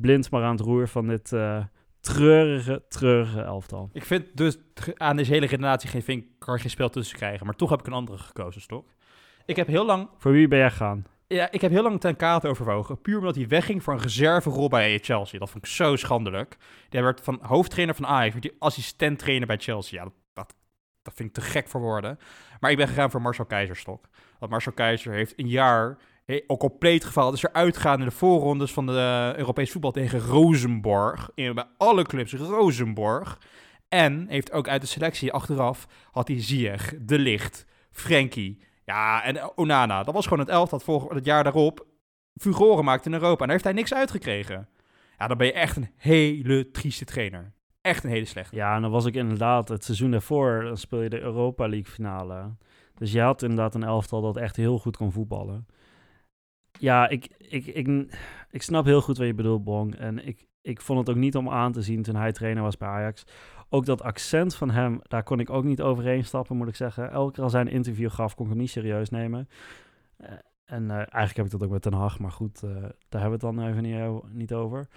[0.00, 1.32] blind maar aan het roer van dit
[2.14, 3.90] treurige, treurige elftal.
[3.92, 4.58] Ik vind dus
[4.96, 7.46] aan deze hele generatie geen, kan geen spel tussen krijgen.
[7.46, 8.88] Maar toch heb ik een andere gekozen, Stok.
[9.46, 10.08] Ik heb heel lang...
[10.18, 11.06] Voor wie ben jij gegaan?
[11.26, 13.00] Ja, ik heb heel lang ten kate overwogen.
[13.00, 15.38] Puur omdat hij wegging voor een reserverol bij Chelsea.
[15.38, 16.56] Dat vond ik zo schandelijk.
[16.88, 19.98] Die werd van hoofdtrainer van Ajax, werd die assistent-trainer bij Chelsea.
[19.98, 20.54] Ja, dat, dat,
[21.02, 22.18] dat vind ik te gek voor woorden.
[22.60, 24.08] Maar ik ben gegaan voor Marcel Keizerstok.
[24.38, 25.98] Want Marcel Keizer heeft een jaar
[26.46, 27.30] Ook compleet geval.
[27.30, 31.30] Dus eruit gaan in de voorrondes van de Europees voetbal tegen Rosenborg.
[31.34, 33.38] In, bij alle clubs Rosenborg.
[33.88, 38.62] En heeft ook uit de selectie achteraf had hij Ziyech, De Licht, Frenkie.
[38.84, 40.02] Ja, en Onana.
[40.02, 41.86] Dat was gewoon het elftal dat het jaar daarop
[42.34, 43.40] furoren maakte in Europa.
[43.40, 44.68] En daar heeft hij niks uitgekregen.
[45.18, 47.52] Ja, dan ben je echt een hele trieste trainer.
[47.80, 48.56] Echt een hele slechte.
[48.56, 51.92] Ja, en dan was ik inderdaad het seizoen daarvoor, dan speel je de Europa League
[51.92, 52.56] finale.
[52.94, 55.66] Dus je had inderdaad een elftal dat echt heel goed kon voetballen.
[56.78, 58.16] Ja, ik, ik, ik,
[58.50, 59.94] ik snap heel goed wat je bedoelt, Bong.
[59.94, 62.76] En ik, ik vond het ook niet om aan te zien toen hij trainer was
[62.76, 63.24] bij Ajax.
[63.68, 67.10] Ook dat accent van hem, daar kon ik ook niet overheen stappen, moet ik zeggen.
[67.10, 69.48] Elke keer als hij een interview gaf, kon ik hem niet serieus nemen.
[70.20, 70.28] Uh,
[70.64, 72.70] en uh, eigenlijk heb ik dat ook met Den Haag, maar goed, uh,
[73.08, 74.88] daar hebben we het dan even niet, niet over.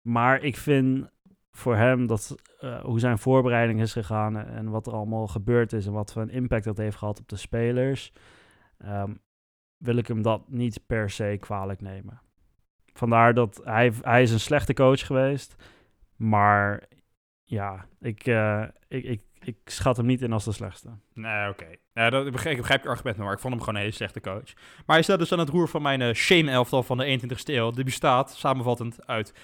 [0.00, 1.10] Maar ik vind
[1.50, 2.36] voor hem dat
[2.82, 6.30] hoe zijn voorbereiding is gegaan en wat er allemaal gebeurd is en wat voor een
[6.30, 8.12] impact dat heeft gehad op de spelers.
[8.84, 9.20] Um,
[9.76, 12.20] wil ik hem dat niet per se kwalijk nemen.
[12.92, 15.56] Vandaar dat hij, hij is een slechte coach geweest.
[16.16, 16.88] Maar
[17.44, 20.88] ja, ik, uh, ik, ik, ik schat hem niet in als de slechtste.
[21.14, 21.66] Nee, oké.
[21.94, 23.96] Nou, dat, ik, begrijp, ik begrijp je argument, maar ik vond hem gewoon een hele
[23.96, 24.54] slechte coach.
[24.54, 27.70] Maar hij staat dus aan het roer van mijn uh, shame-elftal van de 21ste eeuw.
[27.70, 29.34] Die bestaat, samenvattend, uit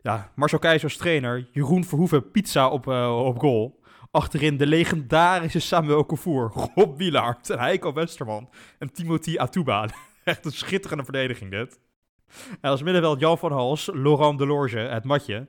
[0.00, 3.79] ja, Marcel Keizers trainer, Jeroen Verhoeven pizza op, uh, op goal.
[4.12, 8.48] Achterin de legendarische Samuel Okafor, Rob Wielaert en Heiko Westerman
[8.78, 9.88] en Timothy Atuba.
[10.24, 11.80] Echt een schitterende verdediging dit.
[12.60, 15.48] En als middenveld Jan van Hals, Laurent Delorge, het matje.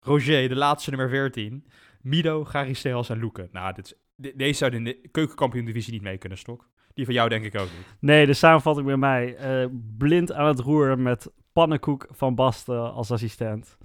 [0.00, 1.66] Roger, de laatste nummer 14.
[2.02, 3.48] Mido, Garisteels en Loeken.
[3.52, 6.68] Nou, dit is, deze zou in de keukenkampioen-divisie niet mee kunnen, Stok.
[6.94, 7.96] Die van jou denk ik ook niet.
[8.00, 9.60] Nee, de samenvatting bij mij.
[9.62, 13.76] Uh, blind aan het roer met pannenkoek van Basten als assistent.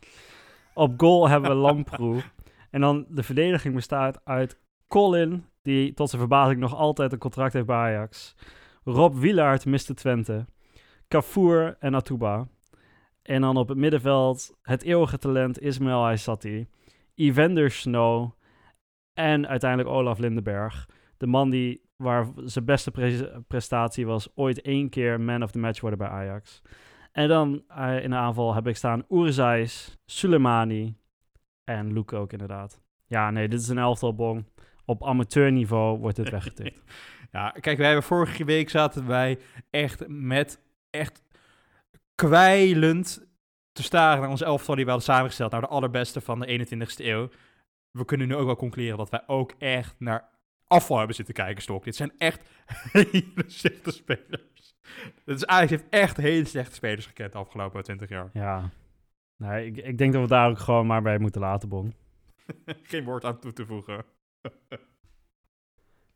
[0.73, 2.21] Op goal hebben we Lamproe.
[2.75, 7.53] En dan de verdediging bestaat uit Colin, die tot zijn verbazing nog altijd een contract
[7.53, 8.35] heeft bij Ajax.
[8.83, 10.45] Rob Wielaert miste Twente.
[11.07, 12.47] Cafour en Atuba.
[13.21, 16.67] En dan op het middenveld het eeuwige talent Ismail Aysati.
[17.13, 18.31] Evander Snow.
[19.13, 20.89] En uiteindelijk Olaf Lindenberg.
[21.17, 22.91] De man die, waar zijn beste
[23.47, 26.61] prestatie was, ooit één keer man of the match worden bij Ajax.
[27.11, 30.95] En dan uh, in de aanval heb ik staan Oerzais, Suleimani,
[31.65, 32.81] en Luke ook inderdaad.
[33.07, 34.45] Ja, nee, dit is een elftal bong.
[34.85, 36.81] Op amateurniveau wordt het weggetikt.
[37.31, 39.39] ja, kijk, wij hebben vorige week zaten wij
[39.69, 40.59] echt met
[40.89, 41.23] echt
[42.15, 43.27] kwijlend
[43.71, 45.51] te staren naar ons elftal die we hadden samengesteld.
[45.51, 47.29] Naar de allerbeste van de 21ste eeuw.
[47.91, 50.29] We kunnen nu ook wel concluderen dat wij ook echt naar
[50.67, 51.83] afval hebben zitten kijken, Stok.
[51.83, 52.49] Dit zijn echt
[52.91, 54.75] hele slechte spelers.
[55.25, 58.29] Dit is eigenlijk heeft echt hele slechte spelers gekend de afgelopen 20 jaar.
[58.33, 58.69] Ja,
[59.37, 61.93] Nee, ik, ik denk dat we daar ook gewoon maar bij moeten laten, Bong.
[62.83, 64.05] Geen woord aan toe te voegen.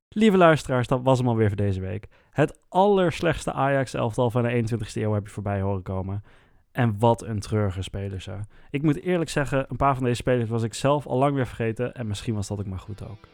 [0.10, 2.08] Lieve luisteraars, dat was hem alweer voor deze week.
[2.32, 6.24] Het allerslechtste Ajax-elftal van de 21ste eeuw heb je voorbij horen komen.
[6.72, 8.26] En wat een treurige spelers.
[8.26, 8.38] Hè.
[8.70, 11.48] Ik moet eerlijk zeggen, een paar van deze spelers was ik zelf al lang weer
[11.48, 11.94] vergeten.
[11.94, 13.28] En misschien was dat ook maar goed ook.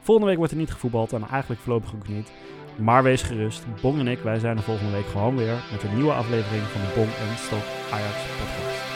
[0.00, 2.32] Volgende week wordt er niet gevoetbald en eigenlijk voorlopig ook niet.
[2.78, 5.94] Maar wees gerust, Bong en ik, wij zijn er volgende week gewoon weer met een
[5.94, 8.93] nieuwe aflevering van de Bong en Stok Ajax podcast.